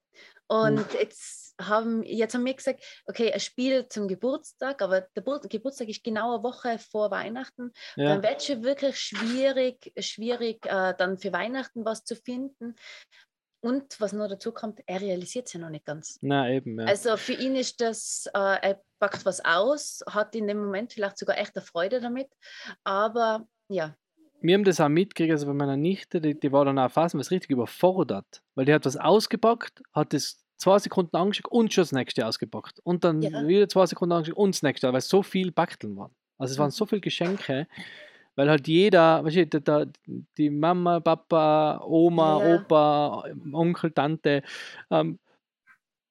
Und 0.50 0.94
jetzt, 0.94 1.56
haben, 1.62 2.04
jetzt 2.04 2.34
haben 2.34 2.46
wir 2.46 2.54
gesagt, 2.54 2.82
okay, 3.06 3.34
ein 3.34 3.40
Spiel 3.40 3.88
zum 3.90 4.08
Geburtstag, 4.08 4.82
aber 4.82 5.02
der 5.02 5.22
Bur- 5.22 5.42
Geburtstag 5.42 5.90
ist 5.90 6.04
genau 6.04 6.36
eine 6.36 6.44
Woche 6.44 6.80
vor 6.80 7.12
Weihnachten 7.12 7.74
Ja. 7.96 8.10
dann 8.10 8.24
wird 8.24 8.38
es 8.38 8.46
schon 8.46 8.64
wirklich 8.64 8.98
schwierig, 9.00 9.92
schwierig 10.00 10.66
äh, 10.66 10.94
dann 10.98 11.18
für 11.18 11.34
Weihnachten 11.34 11.84
was 11.84 12.04
zu 12.06 12.16
finden. 12.16 12.76
Und 13.60 14.00
was 14.00 14.14
noch 14.14 14.30
dazu 14.30 14.54
kommt, 14.54 14.82
er 14.86 15.02
realisiert 15.02 15.48
es 15.48 15.54
ja 15.54 15.60
noch 15.60 15.72
nicht 15.72 15.84
ganz. 15.84 16.20
Na 16.22 16.50
eben, 16.50 16.80
ja. 16.80 16.86
Also 16.86 17.18
für 17.18 17.34
ihn 17.34 17.56
ist 17.56 17.82
das, 17.82 18.28
äh, 18.34 18.38
er 18.62 18.82
packt 19.00 19.26
was 19.26 19.44
aus, 19.44 20.02
hat 20.08 20.36
in 20.36 20.48
dem 20.48 20.60
Moment 20.60 20.94
vielleicht 20.94 21.18
sogar 21.18 21.38
echte 21.38 21.62
Freude 21.62 22.00
damit. 22.00 22.30
Aber 22.84 23.48
ja, 23.68 23.96
wir 24.42 24.54
haben 24.54 24.64
das 24.64 24.80
auch 24.80 24.90
mitgekriegt, 24.90 25.32
also 25.32 25.48
bei 25.48 25.54
meiner 25.54 25.78
Nichte, 25.78 26.22
die, 26.22 26.40
die 26.40 26.52
war 26.52 26.66
dann 26.66 26.80
auch 26.80 26.92
phasenweise 26.92 27.32
richtig 27.32 27.52
überfordert, 27.52 28.44
weil 28.56 28.66
die 28.66 28.74
hat 28.74 28.86
was 28.86 28.98
ausgepackt, 28.98 29.82
hat 29.94 30.14
es 30.14 30.44
zwei 30.58 30.80
Sekunden 30.80 31.16
angeschaut 31.16 31.52
und 31.52 31.74
schon 31.74 31.84
das 31.84 31.92
nächste 31.92 32.26
ausgepackt. 32.26 32.80
Und 32.84 33.04
dann 33.04 33.22
Ja. 33.22 33.48
wieder 33.48 33.70
zwei 33.70 33.86
Sekunden 33.86 34.14
angeschaut 34.14 34.38
und 34.38 34.56
das 34.56 34.64
nächste, 34.64 34.92
weil 34.92 35.02
so 35.02 35.24
viel 35.24 35.52
Backeln 35.52 35.96
waren. 35.98 36.12
Also 36.38 36.54
es 36.54 36.60
waren 36.60 36.72
so 36.72 36.86
viele 36.86 37.02
Geschenke, 37.02 37.68
weil 38.36 38.50
halt 38.50 38.68
jeder, 38.68 39.24
weißt 39.24 39.36
du, 39.36 39.46
da, 39.48 39.60
da, 39.86 39.92
die 40.38 40.50
Mama, 40.50 41.00
Papa, 41.00 41.82
Oma, 41.84 42.40
Ja. 42.40 42.56
Opa, 42.56 43.24
Onkel, 43.54 43.92
Tante, 43.92 44.44
ähm, 44.92 45.20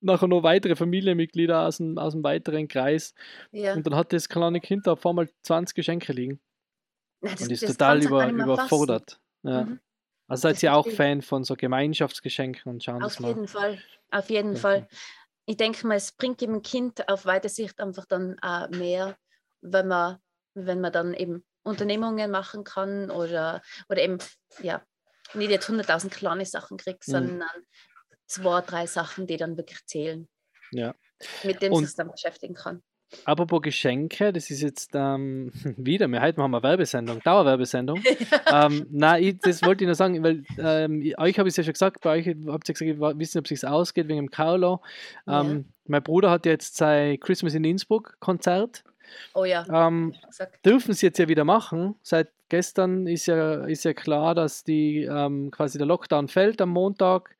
nachher 0.01 0.29
noch 0.29 0.43
weitere 0.43 0.77
Familienmitglieder 0.77 1.67
aus 1.67 1.79
dem, 1.79 1.97
aus 1.99 2.13
dem 2.13 2.23
weiteren 2.23 2.69
Kreis. 2.69 3.15
ja. 3.53 3.75
Und 3.75 3.87
dann 3.87 3.95
hat 3.95 4.13
das 4.13 4.29
kleine 4.29 4.61
Kind 4.61 4.87
da 4.87 4.93
auf 4.93 5.07
einmal 5.07 5.29
20 5.43 5.75
Geschenke 5.75 6.13
liegen 6.13 6.41
Das- 7.21 7.41
und 7.43 7.51
ist 7.53 7.67
total 7.67 8.03
über, 8.05 8.29
überfordert. 8.29 9.21
Ja. 9.43 9.65
Mhm. 9.65 9.81
Also 10.29 10.43
seid 10.43 10.63
ihr 10.63 10.75
auch. 10.75 10.89
Fan 10.89 11.23
von 11.23 11.45
so 11.45 11.55
Gemeinschaftsgeschenken 11.55 12.71
und 12.73 12.83
schauen 12.85 13.03
Auf 13.03 13.13
das 13.15 13.21
mal. 13.21 13.29
jeden 13.29 13.49
Fall, 13.49 13.81
auf 14.11 14.29
jeden 14.31 14.51
Okay. 14.53 14.61
Fall. 14.61 14.89
Ich 15.47 15.57
denke 15.57 15.87
mal, 15.87 15.95
es 15.97 16.13
bringt 16.13 16.41
dem 16.41 16.63
Kind 16.63 17.09
auf 17.09 17.25
weite 17.27 17.49
Sicht 17.49 17.79
einfach 17.81 18.05
dann 18.07 18.37
auch 18.43 18.69
mehr, 18.71 19.17
wenn 19.61 19.87
man, 19.87 20.19
wenn 20.55 20.81
man 20.81 20.93
dann 20.93 21.15
eben 21.15 21.45
Unternehmungen 21.63 22.31
machen 22.31 22.65
kann 22.65 23.11
oder, 23.11 23.63
oder 23.89 24.03
eben, 24.03 24.19
ja, 24.63 24.83
nicht 25.35 25.51
jetzt 25.51 25.69
100.000 25.69 26.11
kleine 26.11 26.45
Sachen 26.45 26.77
kriegt, 26.77 27.07
Mhm. 27.07 27.13
sondern 27.13 27.51
zwei, 28.27 28.61
drei 28.63 28.87
Sachen, 28.87 29.27
die 29.29 29.37
dann 29.37 29.57
wirklich 29.57 29.85
zählen, 29.87 30.29
Ja. 30.73 30.95
mit 31.45 31.63
denen 31.63 31.75
Und- 31.75 31.87
sich 31.87 31.95
dann 31.95 32.11
beschäftigen 32.11 32.55
kann. 32.55 32.83
Apropos 33.25 33.63
Geschenke, 33.63 34.33
das 34.33 34.51
ist 34.51 34.63
jetzt 34.63 34.91
ähm, 34.95 35.53
wieder, 35.77 36.09
wir 36.09 36.21
heute 36.21 36.39
machen 36.41 36.51
wir 36.53 36.63
Werbesendung, 36.63 37.21
Dauerwerbesendung. 37.23 38.03
ähm, 38.53 38.87
nein, 38.91 39.23
ich, 39.23 39.39
das 39.39 39.63
wollte 39.63 39.85
ich 39.85 39.87
nur 39.87 39.95
sagen, 39.95 40.23
weil 40.23 40.43
ähm, 40.59 41.01
ich- 41.03 41.19
euch 41.19 41.39
habe 41.39 41.49
ich 41.49 41.53
es 41.53 41.57
ja 41.57 41.63
schon 41.65 41.73
gesagt, 41.75 42.01
bei 42.03 42.11
euch 42.19 42.27
habt 42.27 42.69
ihr 42.69 42.75
gesagt, 42.75 42.81
ihr 42.83 42.99
wollt 42.99 43.19
wissen, 43.19 43.39
ob 43.39 43.45
es 43.51 43.61
sich 43.61 43.69
ausgeht 43.69 44.09
wegen 44.09 44.19
dem 44.19 44.31
Carlo. 44.31 44.81
Ja. 45.27 45.41
Ähm, 45.43 45.67
Mein 45.87 46.03
Bruder 46.03 46.31
hat 46.31 46.47
jetzt 46.47 46.77
sein 46.77 47.19
Christmas 47.21 47.55
in 47.55 47.65
Innsbruck 47.65 48.17
Konzert. 48.19 48.83
Oh 49.35 49.45
ja, 49.45 49.65
Ähm, 49.73 50.13
dürfen 50.65 50.93
sie 50.93 51.07
jetzt 51.07 51.19
ja 51.21 51.29
wieder 51.29 51.45
machen. 51.45 51.95
Seit 52.03 52.29
gestern 52.49 53.07
ist 53.07 53.27
ja, 53.27 53.65
ist 53.67 53.85
ja 53.85 53.95
klar, 53.95 54.35
dass 54.35 54.65
die 54.65 55.05
ähm, 55.05 55.53
quasi 55.53 55.79
der 55.79 55.87
Lockdown 55.87 56.27
fällt 56.27 56.61
am 56.61 56.71
Montag. 56.71 57.37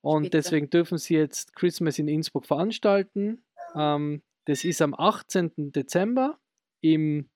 Und 0.00 0.24
Spitze. 0.26 0.38
deswegen 0.38 0.70
dürfen 0.70 0.96
sie 0.96 1.14
jetzt 1.14 1.54
Christmas 1.54 1.98
in 1.98 2.08
Innsbruck 2.08 2.46
veranstalten. 2.46 3.42
Ähm, 3.76 4.22
das 4.44 4.64
ist 4.64 4.82
am 4.82 4.94
18. 4.94 5.72
Dezember 5.72 6.38
im 6.80 7.28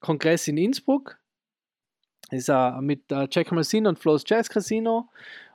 Kongress 0.00 0.48
in 0.48 0.56
Innsbruck. 0.56 1.18
Das 2.30 2.48
ist 2.48 2.80
mit 2.80 3.10
äh, 3.10 3.26
Jack 3.30 3.52
Marcin 3.52 3.86
und 3.86 3.98
Flo's 3.98 4.24
Jazz 4.26 4.48
Casino. 4.48 5.08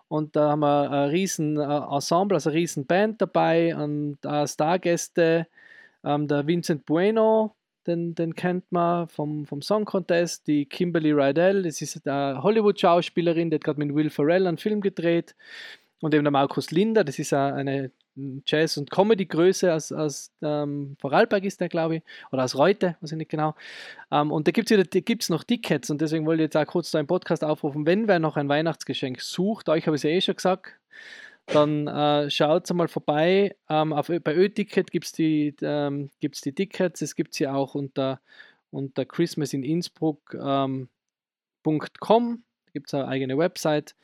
Und 0.07 0.35
da 0.35 0.51
haben 0.51 0.59
wir 0.59 0.91
ein 0.91 1.09
riesen 1.09 1.57
äh, 1.57 1.63
Ensemble, 1.63 2.35
also 2.35 2.49
eine 2.49 2.59
riesen 2.59 2.85
Band 2.85 3.21
dabei 3.21 3.75
und 3.75 4.19
Stargäste. 4.45 5.47
Ähm, 6.03 6.27
der 6.27 6.45
Vincent 6.45 6.85
Bueno, 6.85 7.55
den, 7.87 8.13
den 8.13 8.35
kennt 8.35 8.71
man 8.71 9.07
vom, 9.07 9.45
vom 9.45 9.61
Song 9.61 9.85
Contest. 9.85 10.47
Die 10.47 10.65
Kimberly 10.65 11.11
Rydell, 11.11 11.63
das 11.63 11.81
ist 11.81 12.07
eine 12.07 12.41
Hollywood-Schauspielerin, 12.43 13.49
die 13.49 13.55
hat 13.55 13.63
gerade 13.63 13.79
mit 13.79 13.95
Will 13.95 14.09
Ferrell 14.09 14.45
einen 14.45 14.57
Film 14.57 14.81
gedreht. 14.81 15.35
Und 16.01 16.13
eben 16.13 16.23
der 16.23 16.31
Markus 16.31 16.71
Linder, 16.71 17.03
das 17.03 17.17
ist 17.17 17.33
eine 17.33 17.91
Jazz- 18.45 18.77
und 18.77 18.89
Comedy-Größe 18.91 19.73
aus, 19.73 19.91
aus 19.91 20.31
ähm, 20.41 20.95
Vorarlberg 20.99 21.43
ist 21.43 21.59
der, 21.61 21.69
glaube 21.69 21.97
ich, 21.97 22.03
oder 22.31 22.43
aus 22.43 22.57
Reute, 22.57 22.95
weiß 23.01 23.11
ich 23.11 23.17
nicht 23.17 23.31
genau. 23.31 23.55
Ähm, 24.11 24.31
und 24.31 24.47
da 24.47 24.51
gibt 24.51 24.71
es 24.71 25.29
noch 25.29 25.43
Tickets 25.43 25.89
und 25.89 26.01
deswegen 26.01 26.25
wollte 26.25 26.43
ich 26.43 26.47
jetzt 26.47 26.57
auch 26.57 26.65
kurz 26.65 26.91
da 26.91 26.99
im 26.99 27.07
Podcast 27.07 27.43
aufrufen, 27.43 27.85
wenn 27.85 28.07
wer 28.07 28.19
noch 28.19 28.37
ein 28.37 28.49
Weihnachtsgeschenk 28.49 29.21
sucht, 29.21 29.69
euch 29.69 29.85
habe 29.87 29.95
ich 29.95 29.99
es 29.99 30.03
ja 30.03 30.09
eh 30.11 30.21
schon 30.21 30.35
gesagt, 30.35 30.73
dann 31.47 31.87
äh, 31.87 32.29
schaut 32.29 32.71
mal 32.73 32.87
vorbei. 32.87 33.55
Ähm, 33.69 33.93
auf, 33.93 34.07
bei 34.07 34.35
Ö-Ticket 34.35 34.91
gibt 34.91 35.05
es 35.05 35.11
die, 35.11 35.55
ähm, 35.61 36.09
die 36.21 36.29
Tickets, 36.29 37.01
es 37.01 37.15
gibt 37.15 37.33
sie 37.35 37.47
auch 37.47 37.75
unter, 37.75 38.21
unter 38.71 39.05
Christmas 39.05 39.53
in 39.53 39.63
Innsbruck.com. 39.63 40.89
Gibt 42.75 42.89
es 42.89 42.93
eine 42.93 43.07
eigene 43.07 43.37
Website, 43.37 43.95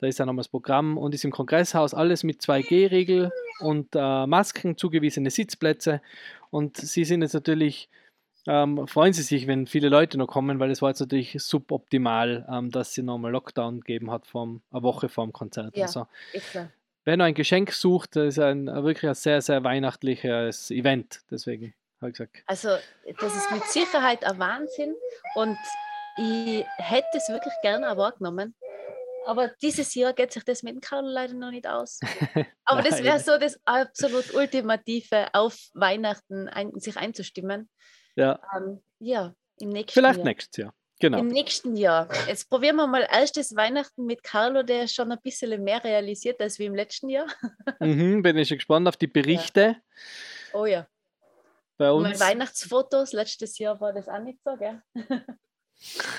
da 0.00 0.06
ist 0.06 0.20
auch 0.20 0.26
nochmal 0.26 0.42
das 0.42 0.48
Programm 0.48 0.98
und 0.98 1.14
ist 1.14 1.24
im 1.24 1.30
Kongresshaus 1.30 1.94
alles 1.94 2.24
mit 2.24 2.42
2G-Regel 2.42 3.32
und 3.60 3.94
äh, 3.94 4.26
Masken, 4.26 4.76
zugewiesene 4.76 5.30
Sitzplätze. 5.30 6.02
Und 6.50 6.76
sie 6.76 7.06
sind 7.06 7.22
jetzt 7.22 7.32
natürlich, 7.32 7.88
ähm, 8.46 8.86
freuen 8.86 9.14
sie 9.14 9.22
sich, 9.22 9.46
wenn 9.46 9.66
viele 9.66 9.88
Leute 9.88 10.18
noch 10.18 10.26
kommen, 10.26 10.60
weil 10.60 10.70
es 10.70 10.82
war 10.82 10.90
jetzt 10.90 11.00
natürlich 11.00 11.42
suboptimal, 11.42 12.46
ähm, 12.52 12.70
dass 12.70 12.92
sie 12.92 13.02
nochmal 13.02 13.32
Lockdown 13.32 13.80
gegeben 13.80 14.10
hat, 14.10 14.26
vom, 14.26 14.60
eine 14.70 14.82
Woche 14.82 15.08
vor 15.08 15.24
dem 15.24 15.32
Konzert. 15.32 15.74
Ja, 15.74 15.86
also, 15.86 16.06
wer 17.06 17.16
noch 17.16 17.24
ein 17.24 17.32
Geschenk 17.32 17.72
sucht, 17.72 18.14
das 18.14 18.34
ist 18.34 18.40
ein 18.40 18.66
wirklich 18.66 19.08
ein 19.08 19.14
sehr, 19.14 19.40
sehr 19.40 19.64
weihnachtliches 19.64 20.70
Event. 20.70 21.22
Deswegen 21.30 21.72
habe 22.02 22.10
ich 22.10 22.18
gesagt. 22.18 22.42
Also, 22.44 22.68
das 23.18 23.34
ist 23.34 23.50
mit 23.50 23.64
Sicherheit 23.64 24.22
ein 24.22 24.38
Wahnsinn 24.38 24.94
und 25.34 25.56
ich 26.18 26.64
hätte 26.76 27.06
es 27.16 27.28
wirklich 27.28 27.54
gerne 27.62 27.96
wahrgenommen. 27.96 28.54
Aber 29.26 29.48
dieses 29.60 29.94
Jahr 29.94 30.14
geht 30.14 30.32
sich 30.32 30.44
das 30.44 30.62
mit 30.62 30.74
dem 30.74 30.80
Karl 30.80 31.04
leider 31.04 31.34
noch 31.34 31.50
nicht 31.50 31.66
aus. 31.66 32.00
Aber 32.64 32.82
das 32.82 33.02
wäre 33.02 33.20
so 33.20 33.36
das 33.36 33.60
absolut 33.66 34.32
Ultimative, 34.34 35.28
auf 35.34 35.54
Weihnachten 35.74 36.48
ein, 36.48 36.72
sich 36.80 36.96
einzustimmen. 36.96 37.68
Ja. 38.16 38.40
Ähm, 38.56 38.82
ja, 39.00 39.34
im 39.58 39.68
nächsten 39.68 39.92
Vielleicht 40.00 40.18
Jahr. 40.18 40.24
nächstes 40.24 40.56
Jahr. 40.56 40.74
Genau. 41.00 41.18
Im 41.18 41.28
nächsten 41.28 41.76
Jahr. 41.76 42.08
Jetzt 42.26 42.48
probieren 42.48 42.76
wir 42.76 42.86
mal 42.86 43.06
erstes 43.08 43.54
Weihnachten 43.54 44.04
mit 44.04 44.22
Carlo, 44.22 44.62
der 44.62 44.88
schon 44.88 45.12
ein 45.12 45.20
bisschen 45.22 45.62
mehr 45.62 45.84
realisiert 45.84 46.40
als 46.40 46.58
wie 46.58 46.64
im 46.64 46.74
letzten 46.74 47.08
Jahr. 47.08 47.26
Mhm, 47.80 48.22
bin 48.22 48.36
ich 48.38 48.48
schon 48.48 48.56
gespannt 48.56 48.88
auf 48.88 48.96
die 48.96 49.06
Berichte. 49.06 49.60
Ja. 49.60 50.58
Oh 50.58 50.66
ja. 50.66 50.86
Bei 51.76 51.92
uns. 51.92 52.02
Meine 52.02 52.18
Weihnachtsfotos, 52.18 53.12
letztes 53.12 53.58
Jahr 53.58 53.80
war 53.80 53.92
das 53.92 54.08
auch 54.08 54.18
nicht 54.18 54.40
so, 54.42 54.56
gell? 54.56 54.82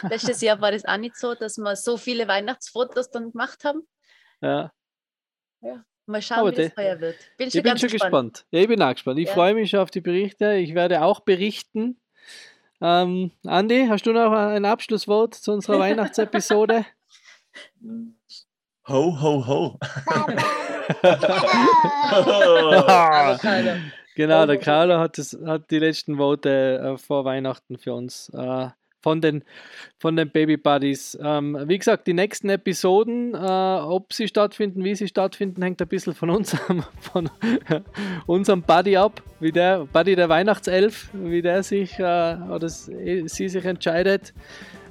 Letztes 0.10 0.42
Jahr 0.42 0.62
war 0.62 0.72
das 0.72 0.86
auch 0.86 0.98
nicht 0.98 1.18
so, 1.18 1.36
dass 1.36 1.58
wir 1.58 1.76
so 1.76 1.98
viele 1.98 2.28
Weihnachtsfotos 2.28 3.12
dann 3.12 3.32
gemacht 3.32 3.64
haben. 3.64 3.88
Ja. 4.42 4.72
Ja. 5.62 5.84
Mal 6.06 6.22
schauen, 6.22 6.40
Aber 6.40 6.58
wie 6.58 6.62
es 6.62 6.76
heuer 6.76 7.00
wird. 7.00 7.18
Bin 7.38 7.50
ich 7.50 7.54
bin 7.54 7.78
schon 7.78 7.90
gespannt. 7.90 7.92
gespannt. 7.92 8.46
Ja, 8.50 8.62
ich 8.62 8.68
bin 8.68 8.82
auch 8.82 8.92
gespannt. 8.92 9.20
Ich 9.20 9.28
ja. 9.28 9.34
freue 9.34 9.54
mich 9.54 9.70
schon 9.70 9.80
auf 9.80 9.92
die 9.92 10.02
Berichte. 10.02 10.54
Ich 10.54 10.74
werde 10.74 11.04
auch 11.04 11.20
berichten. 11.20 12.02
Ähm, 12.82 13.32
Andi, 13.46 13.86
hast 13.90 14.08
du 14.08 14.14
noch 14.14 14.32
ein 14.32 14.66
Abschlusswort 14.66 15.36
zu 15.36 15.52
unserer 15.52 15.78
Weihnachtsepisode? 15.80 16.86
Ho, 18.88 19.22
ho, 19.22 19.46
ho. 19.46 19.78
genau, 24.16 24.48
der 24.48 24.58
Carlo 24.58 24.98
hat, 24.98 25.20
das, 25.20 25.38
hat 25.46 25.70
die 25.70 25.78
letzten 25.78 26.18
Worte 26.18 26.96
äh, 26.96 26.98
vor 26.98 27.26
Weihnachten 27.26 27.78
für 27.78 27.94
uns 27.94 28.30
äh, 28.30 28.70
von 29.02 29.22
den, 29.22 29.44
von 29.98 30.16
den 30.16 30.30
Baby 30.30 30.58
Buddies. 30.58 31.18
Ähm, 31.22 31.58
wie 31.66 31.78
gesagt, 31.78 32.08
die 32.08 32.14
nächsten 32.14 32.50
Episoden, 32.50 33.34
äh, 33.34 33.38
ob 33.38 34.14
sie 34.14 34.28
stattfinden, 34.28 34.84
wie 34.84 34.96
sie 34.96 35.08
stattfinden, 35.08 35.62
hängt 35.62 35.82
ein 35.82 35.88
bisschen 35.88 36.14
von 36.14 36.30
unserem, 36.30 36.84
von 37.00 37.30
unserem 38.28 38.62
Buddy 38.62 38.98
ab, 38.98 39.22
wie 39.40 39.52
der 39.52 39.86
Buddy 39.86 40.16
der 40.16 40.30
Weihnachtself, 40.30 41.10
wie 41.14 41.42
der 41.42 41.64
sich 41.64 41.98
äh, 42.00 42.38
oder 42.50 42.70
sie 42.70 43.28
sich 43.28 43.66
entscheidet. 43.66 44.34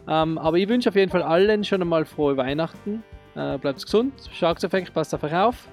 Ähm, 0.09 0.39
aber 0.39 0.57
ich 0.57 0.69
wünsche 0.69 0.89
auf 0.89 0.97
jeden 0.97 1.11
Fall 1.11 1.23
allen 1.23 1.65
schon 1.65 1.83
einmal 1.83 2.05
frohe 2.05 2.37
Weihnachten. 2.37 3.03
Äh, 3.35 3.59
bleibt 3.59 3.83
gesund, 3.83 4.15
schaut 4.33 4.65
auf 4.65 4.73
euch, 4.73 4.93
passt 4.93 5.15
auf 5.15 5.23
euch 5.23 5.35
auf, 5.35 5.69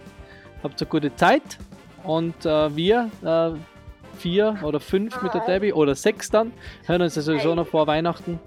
habt 0.61 0.79
eine 0.81 0.89
gute 0.89 1.15
Zeit 1.15 1.57
und 2.03 2.45
äh, 2.45 2.75
wir 2.75 3.09
äh, 3.23 3.74
vier 4.15 4.57
oder 4.63 4.79
fünf 4.79 5.21
mit 5.21 5.33
der 5.33 5.41
Debbie 5.41 5.73
oder 5.73 5.95
sechs 5.95 6.29
dann. 6.29 6.51
Hören 6.85 7.01
uns 7.01 7.15
ja 7.15 7.21
sowieso 7.21 7.53
noch 7.55 7.67
vor 7.67 7.87
Weihnachten. 7.87 8.39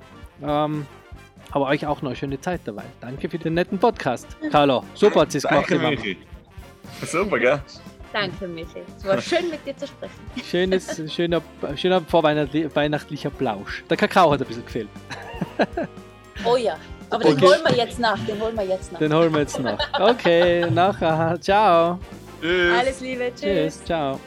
Ähm, 0.42 0.87
aber 1.50 1.66
euch 1.66 1.87
auch 1.87 2.02
noch 2.02 2.11
eine 2.11 2.16
schöne 2.16 2.40
Zeit 2.40 2.61
dabei. 2.64 2.85
Danke 3.00 3.28
für 3.28 3.38
den 3.38 3.54
netten 3.54 3.78
Podcast. 3.78 4.26
Carlo, 4.50 4.85
super 4.94 5.22
hat 5.22 5.33
sie 5.33 5.38
es 5.38 5.44
gemacht. 5.44 5.70
Danke, 5.70 5.88
Michi. 5.88 6.18
Super, 7.04 7.38
gell? 7.38 7.62
Danke, 8.12 8.48
Michi. 8.48 8.83
Es 8.96 9.04
war 9.04 9.20
schön, 9.20 9.50
mit 9.50 9.64
dir 9.66 9.76
zu 9.76 9.87
sprechen. 9.87 10.14
Schönes, 10.44 11.02
schöner, 11.12 11.42
schöner 11.76 12.00
vorweihnachtlicher 12.00 13.31
Plausch. 13.31 13.85
Der 13.88 13.96
Kakao 13.96 14.33
hat 14.33 14.40
ein 14.40 14.46
bisschen 14.46 14.64
gefehlt. 14.64 14.88
Oh 16.44 16.57
ja, 16.57 16.76
aber 17.11 17.24
den 17.24 17.40
holen 17.40 17.61
wir 17.66 17.76
jetzt 17.76 17.98
nach. 17.98 18.18
Den 18.26 18.40
holen 18.40 18.57
wir 18.57 18.64
jetzt 18.64 18.92
nach. 18.92 18.98
Den 18.98 19.14
holen 19.14 19.33
wir 19.33 19.40
jetzt 19.40 19.59
nach. 19.59 19.78
Okay, 19.98 20.70
nachher. 20.70 21.40
Ciao. 21.40 21.98
Tschüss. 22.40 22.78
Alles 22.78 23.00
Liebe. 23.00 23.33
Tschüss. 23.35 23.40
Tschüss. 23.40 23.85
Ciao. 23.85 24.20